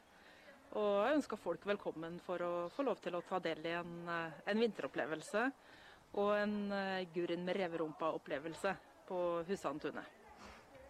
Og 0.75 1.05
jeg 1.05 1.15
ønsker 1.17 1.39
folk 1.39 1.65
velkommen 1.65 2.19
for 2.19 2.41
å 2.41 2.69
få 2.73 2.83
lov 2.83 2.99
til 3.01 3.15
å 3.15 3.23
ta 3.23 3.39
del 3.39 3.65
i 3.65 3.75
en, 3.77 4.07
eh, 4.09 4.31
en 4.45 4.59
vinteropplevelse. 4.59 5.51
Og 6.15 6.31
en 6.37 6.71
uh, 6.71 7.03
Gurin 7.11 7.43
med 7.43 7.57
reverumpa-opplevelse 7.57 8.71
på 9.07 9.17
Husandtunet. 9.49 10.05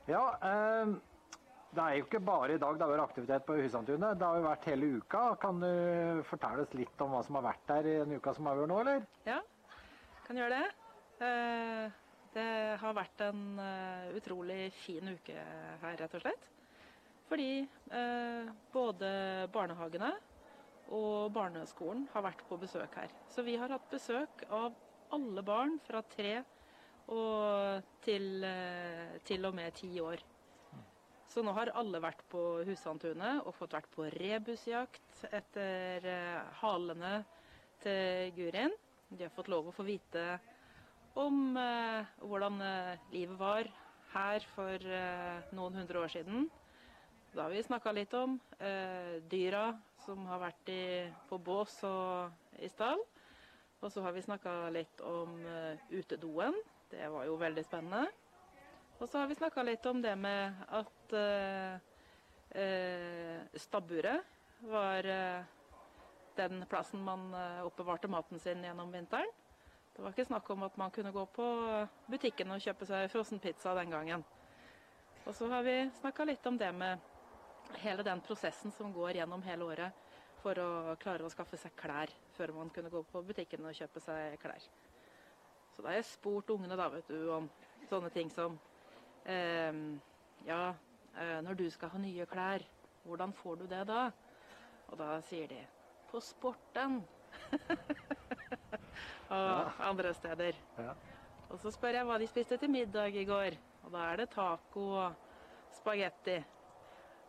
Ja, 0.06 0.38
eh, 0.38 0.92
det 1.74 1.82
er 1.82 1.96
jo 1.98 2.06
ikke 2.06 2.22
bare 2.22 2.54
i 2.54 2.60
dag 2.62 2.78
det 2.78 2.86
har 2.86 2.92
vært 2.92 3.10
aktivitet 3.10 3.46
på 3.48 3.56
Husandtunet. 3.58 4.20
Det 4.20 4.28
har 4.28 4.38
jo 4.38 4.46
vært 4.46 4.68
hele 4.70 4.92
uka. 5.00 5.24
Kan 5.42 5.64
du 5.64 6.22
fortelle 6.30 6.62
oss 6.62 6.78
litt 6.78 7.02
om 7.02 7.16
hva 7.16 7.24
som 7.26 7.40
har 7.40 7.48
vært 7.48 7.66
der 7.72 7.90
i 7.90 7.98
den 8.04 8.20
uka 8.20 8.36
som 8.38 8.46
har 8.46 8.60
vært 8.60 8.70
nå, 8.70 8.80
eller? 8.86 9.08
Ja, 9.26 9.40
kan 10.28 10.44
gjøre 10.44 10.62
det. 10.62 10.70
Eh, 11.26 12.05
det 12.36 12.78
har 12.82 12.96
vært 12.98 13.24
en 13.26 13.44
eh, 13.62 14.12
utrolig 14.20 14.70
fin 14.84 15.14
uke 15.16 15.36
her, 15.82 15.98
rett 16.02 16.18
og 16.18 16.24
slett. 16.24 16.50
Fordi 17.30 17.52
eh, 17.64 18.50
både 18.74 19.10
barnehagene 19.54 20.12
og 20.94 21.32
barneskolen 21.34 22.06
har 22.14 22.26
vært 22.28 22.44
på 22.50 22.60
besøk 22.62 23.00
her. 23.00 23.14
Så 23.34 23.46
vi 23.46 23.56
har 23.58 23.72
hatt 23.74 23.88
besøk 23.90 24.46
av 24.54 24.76
alle 25.16 25.42
barn 25.46 25.80
fra 25.86 26.04
tre 26.12 26.38
og 27.14 27.86
til, 28.06 28.44
eh, 28.44 29.18
til 29.26 29.46
og 29.46 29.56
med 29.58 29.74
ti 29.78 29.92
år. 30.02 30.22
Så 31.30 31.44
nå 31.44 31.54
har 31.58 31.74
alle 31.76 32.00
vært 32.00 32.22
på 32.32 32.42
Husandtunet 32.68 33.44
og 33.46 33.56
fått 33.58 33.74
vært 33.76 33.90
på 33.94 34.06
rebusjakt 34.14 35.26
etter 35.32 36.06
eh, 36.08 36.60
halene 36.62 37.18
til 37.84 38.32
Gurin. 38.38 38.74
De 39.10 39.26
har 39.26 39.34
fått 39.34 39.52
lov 39.52 39.70
å 39.70 39.76
få 39.76 39.86
vite 39.86 40.24
om 41.16 41.58
eh, 41.58 42.06
hvordan 42.20 42.62
eh, 42.62 43.00
livet 43.14 43.40
var 43.40 43.70
her 44.16 44.46
for 44.56 44.76
eh, 44.76 45.44
noen 45.56 45.76
hundre 45.80 46.04
år 46.04 46.12
siden. 46.12 46.50
Da 47.36 47.46
har 47.46 47.52
vi 47.52 47.64
snakka 47.64 47.92
litt 47.96 48.14
om 48.16 48.38
eh, 48.60 49.20
dyra 49.32 49.74
som 50.06 50.26
har 50.30 50.40
vært 50.44 50.70
i, 50.72 51.12
på 51.30 51.40
bås 51.40 51.78
og 51.88 52.60
i 52.64 52.70
stall. 52.72 53.02
Og 53.84 53.92
så 53.92 54.04
har 54.06 54.16
vi 54.16 54.24
snakka 54.24 54.70
litt 54.76 55.02
om 55.04 55.36
eh, 55.44 55.76
utedoen. 55.92 56.56
Det 56.92 57.10
var 57.12 57.26
jo 57.28 57.36
veldig 57.40 57.64
spennende. 57.66 58.08
Og 59.00 59.10
så 59.10 59.20
har 59.20 59.28
vi 59.28 59.36
snakka 59.36 59.66
litt 59.68 59.86
om 59.92 60.00
det 60.04 60.16
med 60.16 60.56
at 60.80 61.16
eh, 61.20 61.76
stabburet 63.60 64.24
var 64.64 65.04
den 66.38 66.64
plassen 66.72 67.02
man 67.04 67.34
oppbevarte 67.68 68.08
maten 68.08 68.40
sin 68.40 68.64
gjennom 68.64 68.94
vinteren. 68.96 69.28
Det 69.96 70.04
var 70.04 70.12
ikke 70.12 70.26
snakk 70.28 70.50
om 70.52 70.64
at 70.68 70.78
man 70.78 70.92
kunne 70.92 71.12
gå 71.16 71.22
på 71.32 71.44
butikken 72.12 72.50
og 72.52 72.60
kjøpe 72.60 72.88
seg 72.90 73.06
frossenpizza 73.14 73.72
den 73.78 73.94
gangen. 73.94 74.26
Og 75.24 75.36
så 75.38 75.48
har 75.48 75.64
vi 75.64 75.76
snakka 76.02 76.26
litt 76.28 76.48
om 76.50 76.58
det 76.60 76.68
med 76.76 77.00
hele 77.80 78.04
den 78.04 78.20
prosessen 78.26 78.74
som 78.76 78.92
går 78.94 79.22
gjennom 79.22 79.46
hele 79.48 79.70
året 79.72 80.02
for 80.42 80.60
å 80.60 80.98
klare 81.00 81.24
å 81.24 81.32
skaffe 81.32 81.56
seg 81.58 81.74
klær 81.80 82.12
før 82.36 82.54
man 82.58 82.74
kunne 82.76 82.92
gå 82.92 83.06
på 83.08 83.22
butikken 83.24 83.64
og 83.66 83.78
kjøpe 83.78 84.04
seg 84.04 84.36
klær. 84.44 84.68
Så 85.72 85.80
da 85.80 85.94
har 85.94 85.98
jeg 86.02 86.10
spurt 86.12 86.52
ungene 86.52 86.76
da, 86.76 86.90
vet 86.92 87.08
du, 87.08 87.18
om 87.32 87.48
sånne 87.90 88.12
ting 88.12 88.30
som 88.36 88.60
eh, 89.24 89.72
Ja, 90.46 90.76
når 91.16 91.56
du 91.56 91.70
skal 91.72 91.94
ha 91.94 92.00
nye 92.04 92.28
klær, 92.28 92.68
hvordan 93.08 93.32
får 93.40 93.64
du 93.64 93.66
det 93.72 93.86
da? 93.88 94.10
Og 94.92 95.00
da 95.00 95.16
sier 95.24 95.48
de 95.48 95.64
på 96.12 96.20
sporten. 96.20 97.00
og 99.30 99.82
andre 99.90 100.14
steder. 100.18 100.58
Ja. 100.78 100.94
Og 101.50 101.60
så 101.62 101.72
spør 101.74 102.00
jeg 102.00 102.08
hva 102.08 102.20
de 102.20 102.28
spiste 102.30 102.58
til 102.58 102.72
middag 102.74 103.16
i 103.16 103.26
går. 103.28 103.58
Og 103.86 103.92
da 103.94 104.08
er 104.12 104.22
det 104.22 104.30
taco 104.34 104.86
og 105.04 105.14
spagetti. 105.78 106.40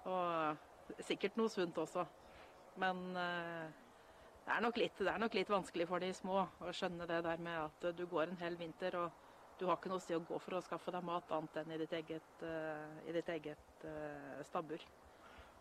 Og 0.09 1.03
sikkert 1.05 1.37
noe 1.37 1.53
sunt 1.53 1.79
også. 1.79 2.07
Men 2.81 3.03
eh, 3.17 3.69
det, 4.47 4.55
er 4.55 4.65
nok 4.65 4.81
litt, 4.81 4.99
det 4.99 5.13
er 5.13 5.21
nok 5.21 5.37
litt 5.37 5.53
vanskelig 5.53 5.87
for 5.89 6.03
de 6.03 6.11
små 6.17 6.43
å 6.45 6.75
skjønne 6.75 7.09
det 7.09 7.23
der 7.27 7.41
med 7.43 7.61
at 7.61 7.89
du 7.97 8.05
går 8.09 8.31
en 8.31 8.43
hel 8.43 8.59
vinter 8.61 8.99
og 9.01 9.23
du 9.57 9.65
har 9.67 9.79
ikke 9.79 9.89
noe 9.89 10.03
sted 10.05 10.19
å 10.19 10.25
gå 10.29 10.39
for 10.43 10.59
å 10.59 10.65
skaffe 10.65 10.93
deg 10.93 11.05
mat 11.07 11.31
annet 11.33 11.63
enn 11.63 11.73
i 11.73 11.79
ditt 11.81 11.93
eget, 11.97 12.43
eh, 12.45 13.09
i 13.09 13.15
ditt 13.17 13.29
eget 13.33 13.87
eh, 13.89 14.43
stabbur. 14.45 14.83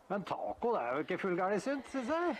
Men 0.10 0.26
taco 0.28 0.74
det 0.76 0.82
er 0.82 0.98
jo 0.98 1.06
ikke 1.06 1.22
fullgærent 1.22 1.64
sunt, 1.64 1.88
syns 1.94 2.12
jeg. 2.12 2.36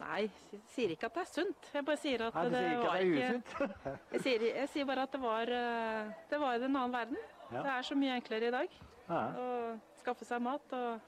Nei, 0.00 0.22
jeg 0.52 0.60
sier 0.72 0.92
ikke 0.94 1.10
at 1.10 1.16
det 1.18 1.22
er 1.26 1.28
sunt. 1.28 1.66
Jeg 1.74 1.84
bare 1.84 2.00
sier 2.00 2.22
at 2.24 2.36
Nei, 2.38 2.44
det 2.54 2.62
var 2.80 3.02
ikke 3.04 3.68
jeg 4.14 4.22
sier, 4.24 4.44
jeg 4.62 4.68
sier 4.72 4.86
bare 4.88 5.04
at 5.04 5.12
det 5.12 5.20
var, 5.20 5.52
eh, 5.52 6.10
det 6.30 6.38
var 6.40 6.56
en 6.56 6.66
annen 6.70 6.94
verden. 6.94 7.18
Ja. 7.50 7.62
Det 7.66 7.72
er 7.74 7.86
så 7.90 7.96
mye 7.98 8.16
enklere 8.16 8.48
i 8.48 8.54
dag 8.54 8.76
Ja. 9.10 9.22
å 9.36 9.46
skaffe 10.00 10.24
seg 10.24 10.40
mat. 10.42 10.72
Og 10.72 11.00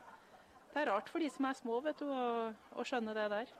det 0.74 0.82
er 0.82 0.90
rart 0.90 1.08
for 1.12 1.22
de 1.24 1.28
som 1.32 1.46
er 1.48 1.56
små, 1.56 1.78
vet 1.84 2.02
du, 2.02 2.08
å, 2.10 2.50
å 2.76 2.84
skjønne 2.86 3.14
det 3.16 3.28
der. 3.32 3.52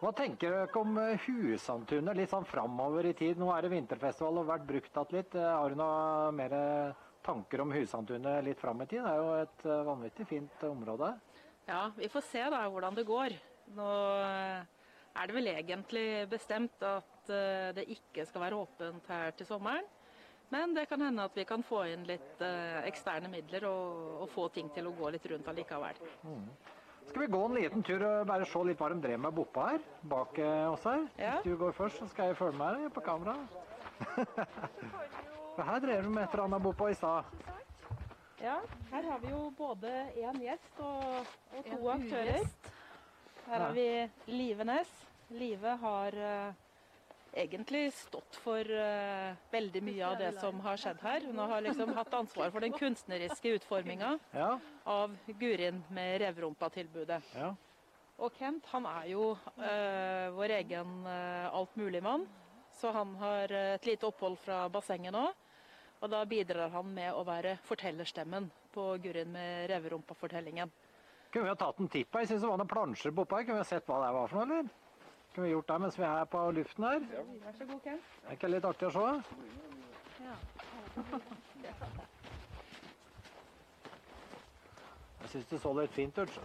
Hva 0.00 0.10
tenker 0.18 0.52
dere 0.52 0.80
om 0.82 0.98
eh, 1.00 1.16
Husandtunet 1.26 2.18
litt 2.18 2.30
sånn 2.30 2.46
framover 2.46 3.08
i 3.10 3.14
tid? 3.16 3.38
Nå 3.40 3.48
er 3.54 3.64
det 3.66 3.72
vinterfestival 3.74 4.42
og 4.42 4.48
vært 4.52 4.66
brukt 4.68 4.90
igjen 4.92 5.16
litt. 5.18 5.34
Eh, 5.40 5.48
Har 5.50 5.72
du 5.74 5.80
noe 5.80 6.30
mer 6.36 6.54
tanker 7.24 7.62
om 7.64 7.72
Husandtunet 7.74 8.44
litt 8.44 8.60
fram 8.60 8.82
i 8.84 8.86
tid? 8.90 9.02
Det 9.02 9.10
er 9.10 9.22
jo 9.22 9.34
et 9.40 9.66
vanvittig 9.88 10.28
fint 10.30 10.66
område. 10.68 11.10
Ja, 11.66 11.88
vi 11.96 12.10
får 12.12 12.26
se 12.28 12.42
da 12.52 12.62
hvordan 12.68 12.94
det 12.98 13.06
går. 13.08 13.32
Nå 13.72 13.90
eh, 14.20 14.62
er 15.14 15.28
det 15.28 15.36
vel 15.36 15.50
egentlig 15.54 16.06
bestemt 16.30 16.82
at 16.84 17.32
eh, 17.32 17.70
det 17.76 17.86
ikke 17.96 18.26
skal 18.28 18.44
være 18.46 18.60
åpent 18.60 19.08
her 19.08 19.34
til 19.38 19.48
sommeren. 19.48 19.86
Men 20.52 20.74
det 20.76 20.84
kan 20.90 21.00
hende 21.00 21.24
at 21.24 21.34
vi 21.34 21.46
kan 21.48 21.64
få 21.66 21.86
inn 21.90 22.04
litt 22.06 22.42
eh, 22.44 22.84
eksterne 22.90 23.30
midler 23.32 23.64
og, 23.70 24.22
og 24.22 24.30
få 24.34 24.48
ting 24.54 24.68
til 24.74 24.90
å 24.90 24.94
gå 24.94 25.10
litt 25.14 25.26
rundt 25.32 25.48
allikevel. 25.50 26.02
Skal 27.08 27.24
vi 27.24 27.32
gå 27.32 27.40
en 27.46 27.56
liten 27.56 27.82
tur 27.84 28.04
og 28.04 28.28
bare 28.28 28.46
se 28.48 28.62
litt 28.64 28.80
hva 28.80 28.90
de 28.92 29.00
drev 29.02 29.18
med 29.20 29.34
bortpå 29.36 29.64
her? 29.70 29.82
Bak 30.12 30.38
oss 30.70 30.86
her. 30.88 31.08
Ja. 31.18 31.34
Hvis 31.40 31.48
du 31.48 31.58
går 31.60 31.74
først, 31.76 32.00
så 32.00 32.08
skal 32.12 32.30
jeg 32.30 32.38
følge 32.40 32.60
med 32.60 32.78
deg 32.78 32.94
på 32.94 33.04
kamera. 33.04 33.36
For 35.54 35.62
her 35.62 35.82
drev 35.84 36.06
de 36.06 36.14
med 36.14 36.24
et 36.24 36.32
eller 36.32 36.46
annet 36.48 36.64
bortpå 36.64 36.88
i 36.90 36.96
stad. 36.98 37.28
Ja, 38.44 38.56
her 38.90 39.02
har 39.10 39.18
vi 39.18 39.30
jo 39.30 39.50
både 39.56 39.90
én 40.20 40.40
gjest 40.42 40.80
og, 40.84 41.28
og 41.56 41.68
to 41.68 41.88
aktører. 41.88 42.48
Her 43.46 43.60
har 43.60 43.72
vi 43.72 44.08
Live 44.26 44.64
Næss. 44.64 44.92
Live 45.28 45.68
har 45.80 46.14
uh, 46.16 46.54
egentlig 47.36 47.92
stått 47.92 48.38
for 48.40 48.64
uh, 48.64 49.34
veldig 49.52 49.82
mye 49.84 50.06
av 50.06 50.16
det 50.20 50.30
som 50.40 50.60
har 50.64 50.80
skjedd 50.80 51.02
her. 51.04 51.26
Hun 51.28 51.42
har 51.42 51.64
liksom 51.64 51.92
hatt 51.96 52.14
ansvar 52.16 52.52
for 52.54 52.64
den 52.64 52.72
kunstneriske 52.72 53.56
utforminga 53.58 54.14
Ja, 54.32 54.54
av 54.84 55.16
Gurin 55.40 55.82
med 55.90 56.20
Revrumpa-tilbudet. 56.24 57.22
ja. 57.36 57.54
Og 58.22 58.30
Kent 58.38 58.68
han 58.70 58.86
er 58.86 59.08
jo 59.10 59.32
uh, 59.34 60.28
vår 60.36 60.52
egen 60.60 61.00
uh, 61.02 61.50
altmuligmann, 61.50 62.28
så 62.78 62.92
han 62.94 63.16
har 63.18 63.50
et 63.50 63.86
lite 63.86 64.06
opphold 64.06 64.38
fra 64.38 64.68
bassenget 64.70 65.12
nå. 65.12 65.24
Og 66.00 66.10
da 66.12 66.20
bidrar 66.28 66.70
han 66.70 66.94
med 66.94 67.12
å 67.12 67.24
være 67.26 67.56
fortellerstemmen 67.66 68.46
på 68.74 68.86
Gurin 69.02 69.32
med 69.34 69.68
Revrumpa-fortellingen. 69.70 70.70
Kunne 71.34 71.44
vi 71.44 71.50
ha 71.50 71.56
tatt 71.58 71.78
en 71.82 71.88
titt 71.90 72.06
på? 72.14 72.20
Jeg 72.22 72.28
synes 72.30 72.42
det 72.44 72.48
var 72.48 72.58
noen 72.60 72.68
plansjer 72.70 73.10
bortpå 73.10 73.40
her. 73.40 73.44
Kunne 73.48 73.56
vi 73.58 73.62
ha 73.64 73.66
sett 73.66 73.88
hva 73.90 73.96
det 74.04 74.10
var 74.14 74.28
for 74.30 74.38
noe, 74.38 74.44
eller? 74.60 74.68
Kunne 75.34 75.46
vi 75.48 75.50
gjort 75.50 75.66
det 75.72 75.78
mens 75.82 75.96
vi 75.98 76.04
er 76.06 76.28
på 76.30 76.42
luften 76.54 76.86
her? 76.86 77.00
Vær 77.42 77.56
så 77.58 77.66
god, 77.72 77.80
Kent. 77.88 78.12
Er 78.28 78.36
ikke 78.36 78.46
det 78.46 78.52
litt 78.54 78.68
artig 78.70 78.86
å 78.86 78.92
se? 78.94 79.08
Jeg 85.24 85.32
syns 85.34 85.50
det 85.50 85.60
så 85.66 85.74
litt 85.80 85.98
fint 85.98 86.22
ut. 86.22 86.38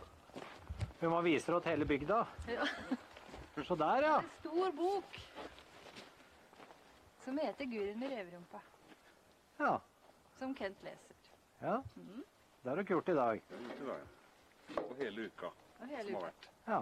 Vi 1.00 1.14
må 1.14 1.22
vise 1.22 1.54
oss 1.54 1.64
til 1.68 1.76
hele 1.76 1.86
bygda. 1.94 2.20
Ja. 2.50 2.66
Se 3.60 3.76
der, 3.86 4.06
ja. 4.10 4.18
En 4.24 4.30
stor 4.42 4.72
bok 4.82 5.18
som 7.24 7.38
heter 7.38 7.66
'Guren 7.66 8.00
med 8.00 8.10
reverumpa', 8.10 8.62
Ja. 9.60 9.80
som 10.40 10.56
Kent 10.56 10.82
leser. 10.84 11.16
ja. 11.62 11.82
Det 12.64 12.70
har 12.70 12.76
dere 12.76 12.86
gjort 12.86 13.10
i 13.10 13.14
dag. 13.14 13.42
Det 13.50 13.84
i 13.84 13.86
dag. 13.86 14.19
Og 14.78 14.96
hele 15.00 15.28
uka 15.30 15.52
Og 15.80 15.88
hele 15.88 16.06
som 16.06 16.18
har 16.20 16.26
vært. 16.30 16.50
Ja. 16.68 16.80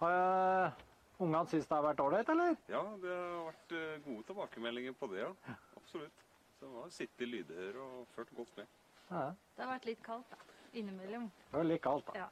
Har 0.00 0.16
uh, 0.16 0.82
ungene 1.20 1.46
syntes 1.48 1.68
det 1.68 1.76
har 1.76 1.84
vært 1.84 2.02
ålreit, 2.04 2.32
eller? 2.32 2.56
Ja, 2.72 2.82
det 3.02 3.14
har 3.14 3.46
vært 3.50 3.74
eh, 3.76 3.96
gode 4.06 4.26
tilbakemeldinger 4.30 4.94
på 4.96 5.08
det, 5.12 5.20
ja. 5.22 5.56
Absolutt. 5.76 6.22
Så 6.56 6.66
det 6.66 6.72
var 6.76 6.92
sittet 6.94 7.24
i 7.24 7.28
lydhør 7.28 7.80
og 7.84 7.98
ført 8.14 8.32
godt 8.36 8.56
med. 8.60 8.70
Ja. 9.10 9.26
Det 9.56 9.64
har 9.64 9.72
vært 9.74 9.88
litt 9.90 10.02
kaldt, 10.04 10.32
da. 10.32 10.60
Innimellom. 10.80 11.26
Det 11.50 11.58
var 11.58 11.68
litt 11.68 11.82
kaldt, 11.84 12.08
da. 12.12 12.24
Ja. 12.24 12.28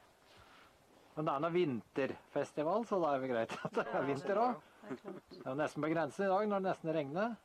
Men 1.18 1.26
det 1.26 1.34
er 1.34 1.42
nå 1.42 1.48
vinterfestival, 1.50 2.84
så 2.86 3.00
da 3.02 3.12
er 3.14 3.24
det 3.24 3.30
greit 3.32 3.54
at 3.58 3.74
det 3.80 3.86
er 3.90 4.08
vinter 4.08 4.42
òg. 4.44 4.64
Det 4.84 4.94
er 4.94 5.02
klart. 5.02 5.24
Det 5.32 5.42
er 5.42 5.50
jo 5.50 5.58
nesten 5.58 5.84
på 5.84 5.92
grensen 5.92 6.24
i 6.24 6.30
dag 6.32 6.48
når 6.48 6.62
det 6.62 6.70
nesten 6.70 6.94
regner. 6.96 7.36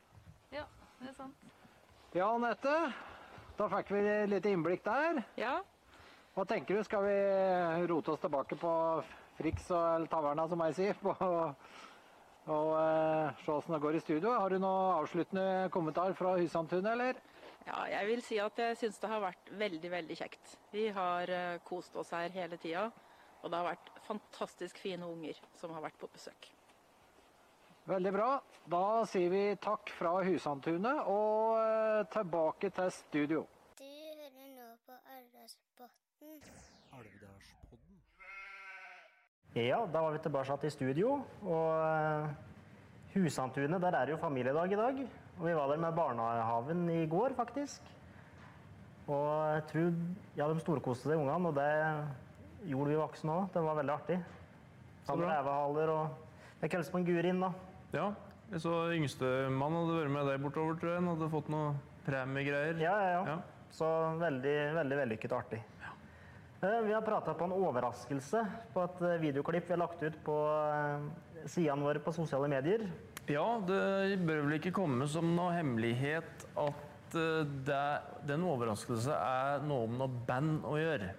Ja, 0.54 0.65
det 1.00 1.10
er 1.10 1.15
sant. 1.17 1.48
Ja, 2.13 2.28
Anette. 2.30 2.76
Da 3.58 3.69
fikk 3.74 3.89
vi 3.96 4.04
litt 4.30 4.46
innblikk 4.50 4.86
der. 4.86 5.24
Ja, 5.41 5.58
Hva 6.34 6.46
tenker 6.50 6.80
du? 6.80 6.84
Skal 6.84 7.04
vi 7.06 7.17
rote 7.89 8.15
oss 8.15 8.24
tilbake 8.24 8.58
på 8.58 8.74
Frix 9.38 9.67
og 9.74 10.08
Taverna, 10.10 10.48
som 10.50 10.63
jeg 10.65 10.78
sier, 10.80 10.98
på, 11.04 11.13
og 12.54 12.72
eh, 12.80 13.43
se 13.43 13.54
åssen 13.54 13.76
det 13.76 13.82
går 13.84 14.00
i 14.00 14.02
studio? 14.02 14.34
Har 14.34 14.50
du 14.50 14.58
noen 14.58 14.98
avsluttende 14.98 15.69
kommentar 15.74 16.15
fra 16.17 16.36
Husandtunet, 16.39 16.91
eller? 16.96 17.22
ja 17.63 17.84
jeg 17.93 18.08
vil 18.10 18.22
si 18.26 18.39
at 18.43 18.58
jeg 18.60 18.76
syns 18.76 18.98
det 19.00 19.12
har 19.13 19.22
vært 19.24 19.54
veldig, 19.62 19.91
veldig 19.93 20.17
kjekt. 20.19 20.58
Vi 20.74 20.89
har 20.96 21.30
eh, 21.32 21.62
kost 21.69 21.96
oss 22.02 22.12
her 22.17 22.34
hele 22.34 22.58
tida. 22.58 22.89
Og 23.43 23.52
det 23.52 23.60
har 23.60 23.74
vært 23.74 23.89
fantastisk 24.08 24.78
fine 24.80 25.04
unger 25.04 25.39
som 25.60 25.74
har 25.76 25.84
vært 25.84 25.98
på 26.00 26.08
besøk. 26.12 26.48
Veldig 27.91 28.13
bra. 28.15 28.28
Da 28.72 29.04
sier 29.12 29.28
vi 29.30 29.43
takk 29.60 29.91
fra 29.91 30.13
Husandtunet 30.24 31.10
og 31.12 31.60
eh, 31.60 32.06
tilbake 32.13 32.72
til 32.72 32.91
studio. 32.96 33.41
Du 33.76 33.84
hører 33.84 34.32
nå 34.32 34.69
på 34.88 34.96
Arendalsbotn. 34.96 36.39
Alvdalspodden. 36.96 38.00
Ja, 39.54 39.84
da 39.86 40.02
var 40.02 40.12
vi 40.16 40.20
tilbake 40.24 40.66
i 40.66 40.70
studio. 40.74 41.20
Og 41.46 42.30
Husantunet, 43.13 43.82
der 43.82 43.94
er 43.94 44.06
det 44.06 44.16
jo 44.16 44.18
familiedag 44.18 44.72
i 44.72 44.80
dag. 44.80 45.02
Og 45.38 45.46
vi 45.46 45.54
var 45.54 45.68
der 45.70 45.78
med 45.78 45.94
barnehaven 45.94 46.89
i 46.89 47.06
går, 47.06 47.36
faktisk. 47.38 47.82
Og 49.08 49.54
jeg 49.54 49.63
tror 49.70 49.92
ja, 50.38 50.48
de 50.48 50.60
storkoste 50.63 51.10
seg, 51.10 51.20
ungene, 51.20 51.52
og 51.52 51.56
det 51.56 52.72
gjorde 52.72 52.89
vi 52.89 52.98
voksne 52.98 53.36
òg. 53.36 53.52
Det 53.54 53.62
var 53.62 53.78
veldig 53.78 53.94
artig. 53.94 54.18
Hadde 55.08 55.30
revehaler 55.30 55.92
og 55.92 56.20
Jeg 56.63 56.72
hilste 56.72 56.94
på 56.94 57.02
en 57.02 57.06
Gurin, 57.06 57.42
da. 57.44 57.52
Ja, 57.94 58.06
jeg 58.50 58.62
så 58.63 58.74
yngstemann 58.96 59.76
hadde 59.76 59.98
vært 60.00 60.13
med 60.16 60.30
deg 60.32 60.42
bortover, 60.42 60.80
tror 60.80 60.94
jeg. 60.94 61.02
Han 61.02 61.12
hadde 61.12 61.30
fått 61.34 61.50
noe 61.52 61.74
premiegreier. 62.08 62.80
Ja, 62.82 62.96
ja, 63.04 63.12
ja. 63.20 63.24
Ja. 63.36 63.70
Så 63.74 63.89
veldig, 64.22 64.58
veldig 64.80 65.00
vellykket 65.04 65.34
og 65.36 65.44
artig. 65.44 65.62
Eh, 66.63 66.82
Vi 66.82 66.93
har 66.93 67.02
prata 67.02 67.34
på 67.34 67.43
en 67.43 67.54
overraskelse 67.58 68.41
på 68.71 68.84
et 68.86 69.02
eh, 69.04 69.17
videoklipp 69.19 69.65
vi 69.67 69.73
har 69.76 69.82
lagt 69.82 70.04
ut 70.04 70.15
på 70.23 70.36
eh, 70.47 71.08
sidene 71.43 71.84
våre 71.84 71.99
på 71.99 72.13
sosiale 72.15 72.47
medier. 72.47 72.86
Ja, 73.28 73.43
det 73.67 74.19
bør 74.23 74.45
vel 74.45 74.56
ikke 74.58 74.71
komme 74.76 75.08
som 75.12 75.34
noe 75.36 75.52
hemmelighet 75.58 76.45
at 76.60 77.12
det, 77.13 77.82
den 78.26 78.45
overraskelse 78.47 79.13
er 79.15 79.65
noe 79.67 79.89
om 79.89 79.97
noe 79.99 80.23
band 80.28 80.63
å 80.65 80.78
gjøre. 80.80 81.12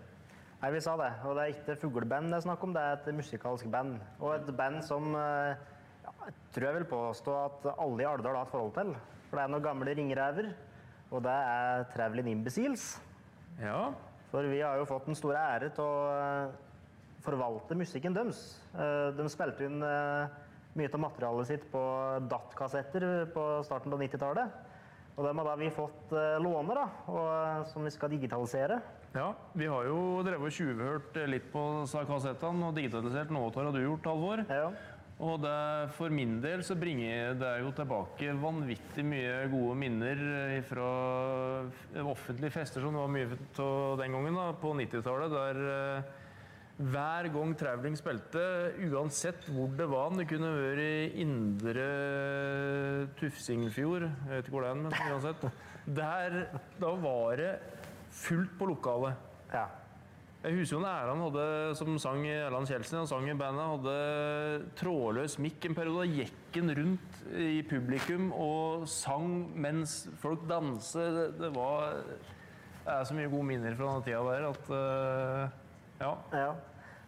Nei, 0.62 0.70
vi 0.72 0.80
sa 0.84 0.96
det. 0.98 1.10
Og 1.28 1.36
det 1.36 1.44
er 1.44 1.52
ikke 1.52 1.76
fugleband 1.82 2.32
det 2.32 2.40
er 2.40 2.46
snakk 2.46 2.64
om, 2.64 2.72
det 2.74 2.82
er 2.82 2.96
et 2.96 3.12
musikalsk 3.14 3.68
band. 3.72 4.00
Og 4.18 4.32
et 4.34 4.48
band 4.56 4.80
som 4.84 5.12
ja, 5.14 5.54
jeg 6.24 6.34
tror 6.56 6.68
jeg 6.70 6.78
vil 6.80 6.88
påstå 6.90 7.36
at 7.42 7.68
alle 7.76 8.04
i 8.04 8.08
Alvdal 8.08 8.40
har 8.40 8.48
et 8.48 8.52
forhold 8.56 8.74
til. 8.80 8.96
For 9.28 9.38
det 9.38 9.44
er 9.44 9.54
noen 9.54 9.68
gamle 9.68 9.96
ringrever. 10.00 10.50
Og 11.12 11.22
det 11.28 11.36
er 11.54 11.86
Traveling 11.94 12.32
Imbeciles. 12.32 12.88
Ja. 13.60 13.92
For 14.34 14.42
vi 14.50 14.64
har 14.66 14.80
jo 14.80 14.86
fått 14.90 15.04
den 15.06 15.14
store 15.14 15.38
ære 15.54 15.68
til 15.76 15.86
å 15.86 15.98
eh, 16.10 16.54
forvalte 17.22 17.76
musikken 17.78 18.16
deres. 18.16 18.40
Eh, 18.74 19.12
De 19.14 19.28
spilte 19.30 19.62
inn 19.68 19.78
eh, 19.86 20.32
mye 20.74 20.90
av 20.90 21.02
materialet 21.04 21.52
sitt 21.52 21.68
på 21.70 21.82
DAT-kassetter 22.26 23.28
på 23.30 23.44
starten 23.62 23.94
av 23.94 24.02
90-tallet. 24.02 24.56
Og 25.14 25.22
dem 25.22 25.38
har 25.38 25.46
da 25.46 25.54
vi 25.60 25.68
fått 25.70 26.10
låne, 26.42 26.74
da, 26.74 26.88
og, 27.06 27.68
som 27.70 27.84
vi 27.86 27.92
skal 27.94 28.10
digitalisere. 28.10 28.80
Ja, 29.14 29.28
vi 29.54 29.68
har 29.70 29.86
jo 29.86 30.00
drevet 30.26 30.48
og 30.48 30.56
tjuvhørt 30.56 31.20
litt 31.30 31.46
på 31.52 31.62
kassettene 32.08 32.72
og 32.72 32.74
digitalisert 32.74 33.30
noe 33.30 33.46
av 33.46 33.54
det 33.54 33.68
har 33.68 33.76
du 33.76 33.84
gjort, 33.84 34.08
Halvor. 34.10 34.42
Ja. 34.50 34.72
Og 35.22 35.38
det, 35.38 35.90
for 35.94 36.10
min 36.10 36.40
del 36.42 36.64
så 36.66 36.74
bringer 36.74 37.36
det 37.38 37.52
jo 37.62 37.70
tilbake 37.76 38.32
vanvittig 38.40 39.04
mye 39.06 39.44
gode 39.52 39.76
minner 39.78 40.18
fra 40.66 40.88
offentlige 42.02 42.50
fester 42.56 42.82
som 42.82 42.96
det 42.96 43.04
var 43.04 43.12
mye 43.14 43.38
av 43.62 44.00
den 44.00 44.16
gangen 44.16 44.38
da, 44.40 44.48
på 44.58 44.72
90-tallet, 44.74 45.36
der 45.36 45.60
eh, 45.70 46.08
hver 46.74 47.28
gang 47.30 47.54
Traveling 47.54 47.94
spilte, 47.94 48.42
uansett 48.90 49.46
hvor 49.54 49.70
det 49.78 49.86
var, 49.86 50.10
det 50.18 50.26
kunne 50.26 50.50
vært 50.50 50.82
i 50.82 51.22
Indre 51.22 51.86
Tufsingfjord, 53.20 54.08
jeg 54.08 54.32
vet 54.32 54.48
ikke 54.48 54.56
hvor 54.56 54.66
det 54.66 54.72
er, 54.72 54.82
men 54.82 54.98
uansett, 55.12 55.46
der, 55.94 56.38
da 56.82 56.92
var 57.06 57.38
det 57.38 57.52
fullt 58.24 58.58
på 58.58 58.72
lokalet. 58.72 59.30
Ja. 59.54 59.68
Jeg 60.44 60.58
husker 60.58 60.76
jo 60.76 60.80
når 60.82 60.90
Erland 61.00 61.22
hadde, 61.24 61.44
som 61.78 61.94
sang 61.96 62.26
Erland 62.28 62.68
Kjeldsen, 62.68 62.98
han 63.00 63.06
sang 63.08 63.24
i 63.32 63.36
bandet, 63.38 63.64
hadde 63.64 64.66
trådløs 64.76 65.38
mikk 65.40 65.70
en 65.70 65.76
periode. 65.78 66.02
Da 66.04 66.18
gikk 66.18 66.58
han 66.58 66.72
rundt 66.76 67.22
i 67.40 67.62
publikum 67.64 68.26
og 68.36 68.84
sang 68.92 69.30
mens 69.56 70.02
folk 70.20 70.42
danset. 70.50 71.16
Det, 71.16 71.24
det 71.38 71.50
var 71.54 71.96
Det 72.84 72.92
er 72.92 73.08
så 73.08 73.16
mye 73.16 73.30
gode 73.32 73.48
minner 73.48 73.78
fra 73.78 73.94
den 73.94 74.04
tida 74.04 74.20
der 74.28 74.44
at 74.50 74.68
uh, 74.68 75.56
Ja. 76.02 76.12
ja. 76.36 76.52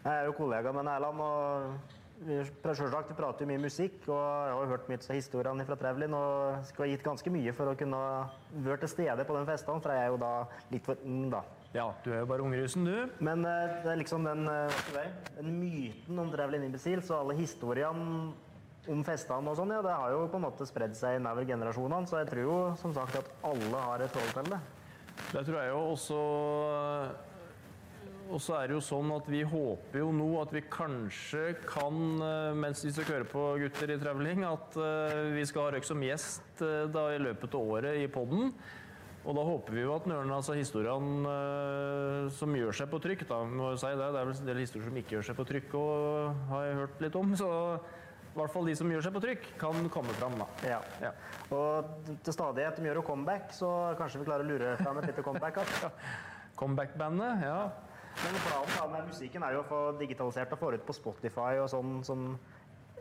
Jeg 0.06 0.14
er 0.14 0.24
jo 0.30 0.38
kollega 0.38 0.72
med 0.72 0.88
Erland, 0.88 1.20
og 1.20 2.24
vi, 2.24 2.40
selvsagt, 2.64 3.12
prater 3.18 3.44
jo 3.44 3.50
mye 3.50 3.64
musikk. 3.66 4.00
Og 4.06 4.16
jeg 4.16 4.56
har 4.56 4.64
jo 4.64 4.72
hørt 4.72 4.88
mye 4.88 5.02
av 5.02 5.18
historiene 5.18 5.68
fra 5.68 5.76
Trevlin 5.76 6.16
og 6.16 6.64
skal 6.70 6.86
ha 6.86 6.90
gitt 6.94 7.04
ganske 7.04 7.36
mye 7.36 7.52
for 7.52 7.68
å 7.68 7.76
kunne 7.76 8.02
være 8.54 8.86
til 8.86 8.94
stede 8.96 9.28
på 9.28 9.36
den 9.36 9.52
festen, 9.52 9.84
for 9.84 9.92
jeg 9.92 10.06
er 10.06 10.14
jo 10.14 10.20
da 10.24 10.34
litt 10.72 10.88
for 10.88 11.04
ung, 11.04 11.28
da. 11.36 11.44
Ja, 11.74 11.90
du 12.04 12.12
er 12.12 12.22
jo 12.22 12.30
bare 12.30 12.44
ungrusen, 12.46 12.86
du. 12.86 13.10
Men 13.24 13.44
eh, 13.44 13.76
det 13.84 13.92
er 13.92 14.00
liksom 14.00 14.24
den, 14.24 14.46
eh, 14.48 15.06
den 15.36 15.54
myten 15.60 16.18
om 16.22 16.30
Drevlin 16.32 16.68
Imbeciles 16.68 17.10
og 17.10 17.24
alle 17.24 17.38
historiene 17.40 18.32
om 18.90 19.02
festene 19.06 19.50
og 19.50 19.58
sånn, 19.58 19.74
ja, 19.74 19.82
det 19.84 19.94
har 19.98 20.12
jo 20.14 20.26
på 20.30 20.38
en 20.38 20.46
måte 20.46 20.66
spredd 20.68 20.94
seg 20.96 21.18
innover 21.18 21.46
generasjonene, 21.48 22.08
så 22.08 22.20
jeg 22.22 22.30
tror 22.30 22.44
jo 22.44 22.58
som 22.80 22.94
sagt 22.96 23.18
at 23.18 23.30
alle 23.46 23.86
har 23.88 24.04
et 24.04 24.12
forhold 24.14 24.36
til 24.36 24.52
det. 24.54 24.60
Det 25.32 25.42
tror 25.46 25.56
jeg 25.58 25.70
jo 25.72 25.78
også 25.94 26.18
Og 28.26 28.40
så 28.42 28.56
er 28.58 28.68
det 28.68 28.74
jo 28.74 28.82
sånn 28.84 29.10
at 29.14 29.28
vi 29.30 29.40
håper 29.46 30.00
jo 30.02 30.10
nå 30.12 30.26
at 30.42 30.50
vi 30.52 30.64
kanskje 30.66 31.44
kan, 31.62 31.94
eh, 32.26 32.56
mens 32.58 32.82
vi 32.82 32.90
skal 32.90 33.06
høre 33.12 33.28
på 33.30 33.44
gutter 33.62 33.92
i 33.94 33.98
traveling, 34.02 34.42
at 34.44 34.74
eh, 34.82 35.20
vi 35.36 35.44
skal 35.46 35.68
ha 35.68 35.76
Røyk 35.76 35.86
som 35.86 36.02
gjest 36.02 36.64
eh, 36.66 36.88
da 36.90 37.04
i 37.14 37.22
løpet 37.22 37.54
av 37.54 37.70
året 37.76 38.00
i 38.02 38.08
podden. 38.10 38.50
Og 39.26 39.34
da 39.34 39.42
håper 39.42 39.74
vi 39.74 39.82
jo 39.82 39.94
at 39.96 40.04
noen 40.06 40.30
altså, 40.30 40.54
historiene 40.54 41.30
eh, 41.32 42.26
som 42.36 42.52
gjør 42.54 42.76
seg 42.78 42.90
på 42.92 43.00
trykk, 43.02 43.24
da, 43.26 43.40
må 43.42 43.72
jeg 43.72 43.80
si 43.82 43.90
det, 43.90 44.10
det 44.14 44.20
er 44.20 44.28
vel 44.28 44.36
en 44.36 44.50
del 44.52 44.60
historier 44.62 44.86
som 44.86 44.98
ikke 45.00 45.16
gjør 45.16 45.26
seg 45.28 45.38
på 45.38 45.46
trykk, 45.48 45.74
og 45.80 46.44
har 46.52 46.66
jeg 46.68 46.76
hørt 46.80 47.02
litt 47.02 47.18
om, 47.18 47.32
så 47.38 47.48
i 48.36 48.38
hvert 48.38 48.52
fall 48.52 48.68
de 48.68 48.76
som 48.76 48.90
gjør 48.92 49.02
seg 49.06 49.16
på 49.16 49.22
trykk, 49.24 49.48
kan 49.58 49.90
komme 49.90 50.14
fram. 50.20 50.36
da. 50.38 50.46
Ja. 50.68 50.78
Ja. 51.02 51.10
Og 51.56 52.06
til 52.22 52.36
stadighet 52.36 52.78
de 52.78 52.86
gjør 52.86 53.00
jo 53.00 53.06
comeback, 53.08 53.50
så 53.56 53.72
kanskje 53.98 54.20
vi 54.20 54.28
klarer 54.28 54.46
å 54.46 54.50
lure 54.50 54.76
fram 54.82 55.00
et 55.00 55.08
lite 55.10 55.24
comeback. 55.26 55.62
Altså. 55.64 55.90
Comeback-bandet, 56.60 57.42
ja. 57.48 57.58
Men 58.16 58.38
planen 58.46 58.76
da 58.76 58.86
med 58.92 59.08
musikken 59.10 59.42
er 59.44 59.56
jo 59.56 59.64
å 59.64 59.68
få 59.68 59.80
digitalisert 59.98 60.52
og 60.54 60.60
få 60.60 60.70
ut 60.72 60.84
på 60.88 60.94
Spotify 60.96 61.58
og 61.60 61.66
sånn 61.72 61.98
som 62.06 62.28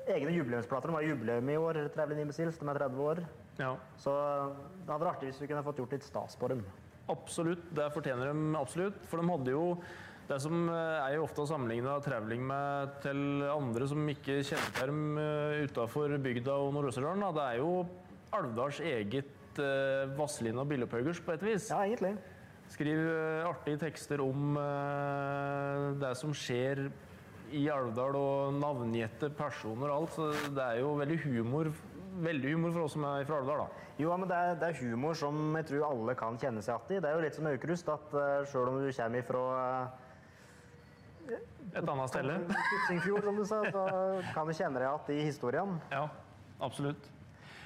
egne 0.08 0.34
jubileumsplater. 0.36 0.92
De 0.92 0.98
har 0.98 1.06
jubileum 1.08 1.52
i 1.52 1.60
år, 1.60 1.86
39 1.94 2.26
Missiles, 2.32 2.58
de 2.60 2.68
er 2.72 2.80
30 2.82 3.04
år. 3.06 3.22
Ja. 3.60 3.76
Så 4.02 4.16
det 4.16 4.90
hadde 4.90 5.04
vært 5.04 5.14
artig 5.14 5.30
hvis 5.32 5.44
vi 5.44 5.52
kunne 5.52 5.64
fått 5.66 5.80
gjort 5.84 5.96
litt 5.96 6.08
stas 6.08 6.36
på 6.40 6.50
dem. 6.52 6.66
Absolutt, 7.12 7.68
det 7.78 7.92
fortjener 7.94 8.32
de 8.32 8.58
absolutt. 8.60 8.98
For 9.10 9.22
de 9.22 9.30
hadde 9.30 9.54
jo 9.54 9.66
det 10.26 10.40
som 10.42 10.66
eh, 10.74 11.04
er 11.04 11.18
jo 11.18 11.28
ofte 11.28 11.44
å 11.44 11.50
sammenligne 11.50 12.00
traveling 12.06 12.48
med 12.50 12.96
til 13.04 13.46
andre 13.50 13.90
som 13.92 14.10
ikke 14.10 14.40
kjenner 14.42 14.74
til 14.80 14.90
dem 14.90 15.20
utafor 15.68 16.16
bygda 16.18 16.58
og 16.64 16.74
Nord-Østerdalen, 16.74 17.28
det 17.38 17.46
er 17.46 17.62
jo 17.62 17.76
Alvdals 18.36 18.80
eget 18.84 19.60
eh, 19.62 20.06
Vazelina 20.18 20.66
Billopphøggers 20.68 21.22
på 21.24 21.36
et 21.36 21.44
vis. 21.46 21.70
Ja, 21.72 21.84
egentlig. 21.86 22.16
Skriver 22.74 23.12
eh, 23.14 23.48
artige 23.48 23.80
tekster 23.86 24.24
om 24.24 24.58
eh, 24.60 25.90
det 26.02 26.14
som 26.20 26.34
skjer 26.36 26.88
i 27.56 27.68
Alvdal, 27.72 28.18
og 28.18 28.58
navngitte 28.58 29.30
personer 29.38 29.92
og 29.92 29.98
alt. 29.98 30.16
Så 30.18 30.54
det 30.56 30.66
er 30.66 30.82
jo 30.82 30.96
veldig 31.00 31.20
humor, 31.28 31.72
veldig 32.24 32.54
humor 32.54 32.74
for 32.76 32.86
oss 32.86 32.96
som 32.96 33.06
er 33.10 33.26
fra 33.28 33.40
Alvdal, 33.42 33.66
da. 33.66 33.86
Jo, 34.00 34.12
men 34.20 34.30
det 34.30 34.38
er, 34.38 34.58
det 34.60 34.70
er 34.70 34.80
humor 34.82 35.18
som 35.20 35.40
jeg 35.60 35.68
tror 35.72 35.88
alle 35.90 36.16
kan 36.20 36.38
kjenne 36.42 36.64
seg 36.66 36.76
igjen 36.76 36.98
i. 36.98 37.02
Det 37.04 37.10
er 37.10 37.18
jo 37.18 37.24
litt 37.26 37.38
som 37.38 37.50
Aukrust, 37.52 37.92
at 37.92 38.16
uh, 38.16 38.46
sjøl 38.52 38.72
om 38.72 38.80
du 38.82 38.90
kommer 38.96 39.22
ifra 39.24 39.44
Et 41.76 41.82
annet 41.82 42.12
sted. 42.14 42.30
uh, 42.30 42.62
Kutsingfjord, 42.70 43.28
som 43.28 43.42
du 43.42 43.46
sa, 43.50 43.62
så 43.74 43.84
kan 44.36 44.48
du 44.48 44.56
kjenne 44.56 44.80
deg 44.80 44.88
igjen 44.88 45.18
i 45.18 45.28
historien. 45.30 45.76
Ja, 45.92 46.06
absolutt. 46.64 47.12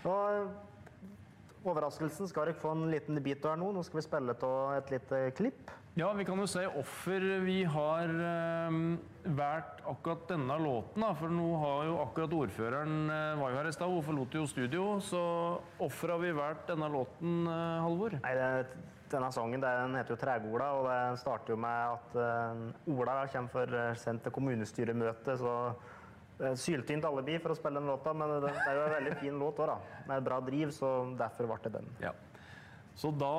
Og 0.08 1.68
overraskelsen 1.68 2.30
skal 2.32 2.50
dere 2.50 2.60
få 2.60 2.72
en 2.76 2.88
liten 2.92 3.20
bit 3.24 3.44
av 3.46 3.56
her 3.56 3.62
nå. 3.62 3.74
Nå 3.76 3.84
skal 3.86 4.00
vi 4.00 4.08
spille 4.08 4.36
av 4.48 4.78
et 4.78 4.94
lite 4.96 5.24
klipp. 5.38 5.74
Ja, 5.98 6.12
vi 6.14 6.24
kan 6.26 6.38
jo 6.40 6.46
si 6.48 6.62
offer. 6.66 7.24
vi 7.44 7.64
har 7.64 8.10
eh, 8.10 8.76
valgt 9.24 9.82
akkurat 9.86 10.28
denne 10.30 10.58
låten. 10.62 11.02
Da. 11.02 11.10
For 11.18 11.34
nå 11.34 11.48
har 11.64 11.88
jo 11.88 11.98
akkurat 12.04 12.36
ordføreren 12.44 13.10
eh, 13.10 13.40
var 13.40 13.52
jo 13.52 13.58
her 13.58 13.70
i 13.72 13.74
stad, 13.74 13.90
hun 13.90 14.06
forlot 14.06 14.38
jo 14.38 14.46
studio. 14.48 14.86
Så 15.04 15.22
offer 15.82 16.14
har 16.14 16.22
vi 16.22 16.32
valgt 16.38 16.70
denne 16.70 16.88
låten, 16.94 17.42
eh, 17.48 17.82
Halvor? 17.84 18.20
Nei, 18.22 18.36
det, 18.38 18.78
denne 19.10 19.32
sangen 19.34 19.62
den 19.64 19.98
heter 19.98 20.14
jo 20.14 20.20
'Tregola', 20.22 20.70
og 20.78 20.88
det 20.90 21.20
starter 21.20 21.56
jo 21.56 21.58
med 21.58 21.98
at 21.98 22.16
eh, 22.22 22.94
Ola 22.94 23.26
kommer 23.28 23.50
for 23.50 23.74
uh, 23.74 23.96
sendt 23.98 24.24
til 24.24 24.32
kommunestyremøte, 24.32 25.38
så 25.42 25.54
uh, 25.74 26.54
syltynt 26.54 27.06
alibi 27.06 27.40
for 27.42 27.56
å 27.56 27.58
spille 27.58 27.82
den 27.82 27.90
låta, 27.90 28.14
men 28.14 28.36
det, 28.38 28.54
det 28.54 28.70
er 28.70 28.78
jo 28.78 28.86
en 28.86 28.98
veldig 28.98 29.16
fin 29.24 29.40
låt 29.42 29.60
òg, 29.60 29.74
da. 29.74 30.04
Med 30.12 30.26
bra 30.30 30.40
driv, 30.46 30.72
så 30.76 30.94
derfor 31.18 31.50
ble 31.50 31.62
det 31.66 31.74
den. 31.80 31.90
Ja. 32.06 32.14
Så 33.00 33.12
da 33.16 33.34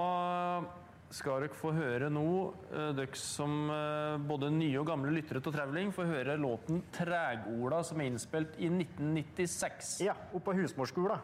skal 1.10 1.42
dere 1.42 1.56
få 1.58 1.72
høre 1.74 2.10
nå, 2.12 2.26
eh, 2.70 2.90
dere 2.94 3.18
som 3.18 3.70
eh, 3.74 4.16
både 4.30 4.50
nye 4.54 4.78
og 4.80 4.86
gamle 4.90 5.12
lyttere 5.14 5.42
til 5.42 5.54
Traveling, 5.54 5.90
få 5.94 6.06
høre 6.06 6.36
låten 6.38 6.82
'Trægola', 6.94 7.82
som 7.82 8.00
er 8.00 8.10
innspilt 8.10 8.54
i 8.58 8.70
1996. 8.70 10.00
Ja, 10.06 10.14
oppå 10.34 10.54
husmorskolen. 10.54 11.18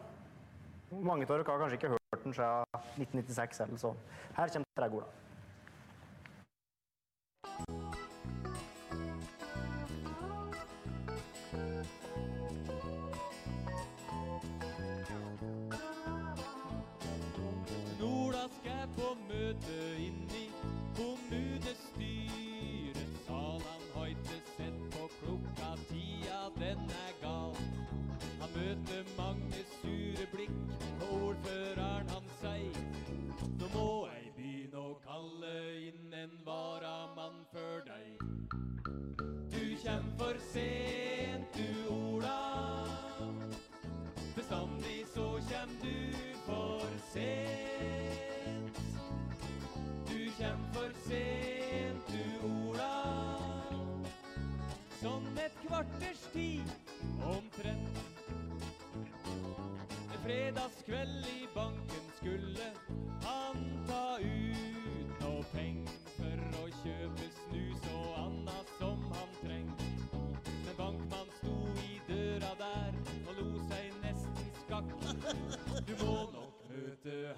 Mange 0.90 1.22
av 1.22 1.28
dere 1.28 1.46
har 1.46 1.62
kanskje 1.62 1.78
ikke 1.78 1.94
hørt 1.94 2.24
den 2.24 2.34
siden 2.34 2.64
1996 2.98 3.60
eller 3.60 3.78
så. 3.78 3.94
Her 4.36 4.48
kommer 4.48 4.66
Trægola. 4.78 5.06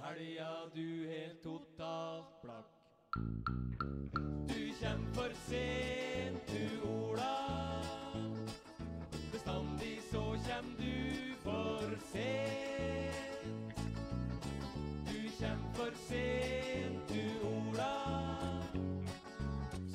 Helga 0.02 0.50
du 0.74 1.08
helt 1.08 1.42
totalt 1.42 2.42
blakk. 2.42 2.66
Du 4.48 4.62
kjem 4.80 5.04
for 5.14 5.34
sent, 5.48 6.52
du 6.52 6.88
Ola. 6.88 7.34
Bestandig 9.32 9.98
så 10.10 10.22
kjem 10.46 10.70
du 10.78 11.34
for 11.42 11.96
sent. 12.12 13.48
Du 15.08 15.20
kjem 15.40 15.66
for 15.78 16.00
sent, 16.08 17.12
du 17.12 17.50
Ola. 17.52 17.94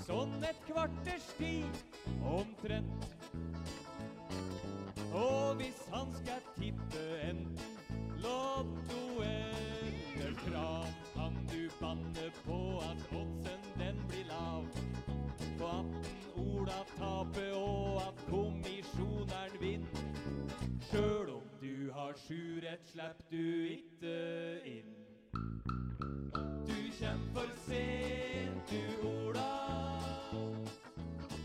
Sånn 0.04 0.38
et 0.50 0.60
kvarters 0.68 1.32
tid 1.40 1.84
omtrent. 2.24 3.03
Banne 12.14 12.32
på 12.46 12.80
at 12.80 13.18
oddsen 13.18 13.80
den 13.80 13.96
blir 14.08 14.26
lav. 14.28 14.66
På 15.58 15.66
at 15.66 15.86
Ola 16.36 16.84
taper 16.98 17.56
og 17.56 18.02
at 18.08 18.26
kommisjoneren 18.30 19.62
vinner. 19.62 19.88
Sjøl 20.92 21.30
om 21.30 21.42
du 21.62 21.92
har 21.94 22.14
sju 22.28 22.60
rett, 22.64 22.88
slipper 22.92 23.24
du 23.32 23.66
ikke 23.66 24.60
inn. 24.66 24.94
Du 26.68 26.80
kjem 27.00 27.22
for 27.34 27.50
sent, 27.66 28.72
du 28.72 29.08
Ola. 29.08 29.50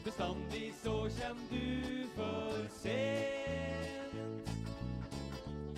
Bestandig 0.05 0.73
så 0.83 1.09
kjem 1.19 1.43
du 1.51 2.07
for 2.17 2.69
sent. 2.83 4.15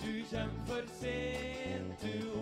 Du 0.03 0.13
kjem 0.31 0.55
for 0.67 0.87
sent, 0.99 2.01
du 2.01 2.29
Ola. 2.29 2.40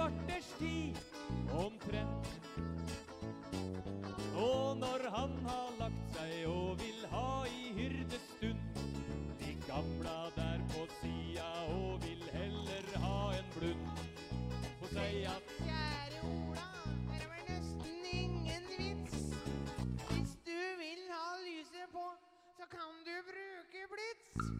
Kvarters 0.00 0.46
tid 0.58 0.96
omtrent. 1.52 2.28
Og 4.34 4.76
når 4.76 5.02
han 5.16 5.32
har 5.44 5.74
lagt 5.80 6.14
seg 6.14 6.46
og 6.48 6.78
vil 6.80 7.02
ha 7.10 7.32
i 7.44 7.72
hyrdestund, 7.76 8.62
de 9.42 9.52
gamla 9.66 10.14
der 10.38 10.62
på 10.72 10.86
sida 11.00 11.50
og 11.74 12.00
vil 12.06 12.24
heller 12.32 12.88
ha 13.04 13.18
en 13.40 13.52
blund. 13.58 13.84
Og 14.80 14.88
si 14.94 15.20
at 15.34 15.52
Kjære 15.58 16.24
Ola, 16.30 16.70
her 17.10 17.28
var 17.34 17.44
nesten 17.50 18.08
ingen 18.12 18.72
vits. 18.78 19.20
Hvis 20.06 20.32
du 20.48 20.60
vil 20.80 21.04
ha 21.12 21.28
lyset 21.44 21.92
på, 21.92 22.08
så 22.56 22.72
kan 22.72 23.04
du 23.04 23.14
bruke 23.28 23.84
blits. 23.92 24.59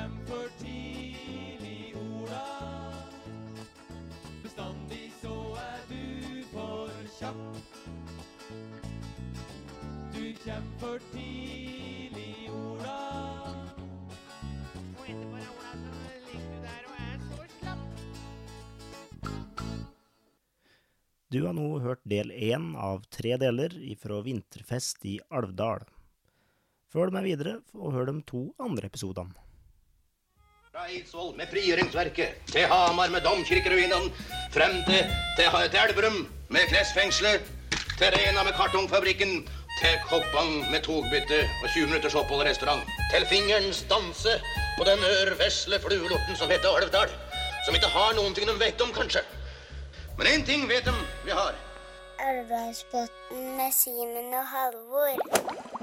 Kjem 0.00 0.12
for 0.26 0.48
tidlig, 0.58 1.94
Ola. 2.00 2.44
Bestandig 4.42 5.10
så 5.20 5.34
er 5.60 5.82
du 5.90 6.44
for 6.52 6.92
kjapp. 7.18 7.40
Du 10.14 10.22
kjem 10.44 10.70
for 10.80 11.04
tidlig, 11.12 12.48
Ola. 12.54 12.96
Og 14.94 15.04
etterpå 15.04 15.36
Ola, 15.36 15.74
så 15.74 15.92
ligger 16.30 16.48
du 16.48 16.56
der 16.64 16.88
og 16.88 16.96
er 17.04 17.18
så 17.26 17.38
slapp. 17.58 17.84
Du 21.30 21.38
har 21.44 21.54
nå 21.60 21.68
hørt 21.84 22.02
del 22.08 22.32
én 22.32 22.72
av 22.72 23.04
tre 23.12 23.36
deler 23.42 23.76
ifra 23.92 24.22
Vinterfest 24.24 25.04
i 25.04 25.18
Alvdal. 25.28 25.84
Følg 26.90 27.12
med 27.14 27.28
videre 27.28 27.60
og 27.76 27.92
hør 27.94 28.10
de 28.14 28.18
to 28.26 28.48
andre 28.58 28.88
episodene. 28.88 29.49
Fra 30.80 30.88
Eidsvoll 30.88 31.34
med 31.36 31.50
frigjøringsverket, 31.52 32.36
til 32.48 32.62
Hamar 32.70 33.10
med 33.12 33.20
domkirkeruinene, 33.20 34.12
frem 34.54 34.78
til, 34.86 35.10
til, 35.36 35.48
til 35.72 35.80
Elverum 35.80 36.16
med 36.48 36.70
klesfengselet, 36.70 37.42
til 37.98 38.14
Rena 38.14 38.44
med 38.46 38.54
kartongfabrikken, 38.56 39.34
til 39.80 39.98
Koppang 40.08 40.70
med 40.70 40.80
togbytte 40.86 41.40
og 41.62 41.68
20 41.74 41.86
minutters 41.90 42.14
opphold 42.14 42.46
i 42.46 42.48
restaurant, 42.48 42.88
til 43.12 43.26
fingerens 43.32 43.82
danse 43.90 44.32
på 44.78 44.88
den 44.88 45.04
ørvesle 45.10 45.82
fluelorten 45.84 46.40
som 46.40 46.48
heter 46.48 46.80
Alvdal, 46.80 47.12
som 47.66 47.76
ikke 47.76 47.92
har 47.96 48.16
noen 48.16 48.32
ting 48.34 48.48
de 48.48 48.56
vet 48.64 48.80
om, 48.80 48.94
kanskje. 48.96 49.20
Men 50.16 50.32
én 50.32 50.46
ting 50.48 50.64
vet 50.70 50.88
de 50.88 50.96
vi 51.26 51.36
har. 51.42 51.60
Elvdalsbotn 52.30 53.52
med 53.60 53.76
Simen 53.82 54.32
og 54.32 54.48
Halvor. 54.54 55.79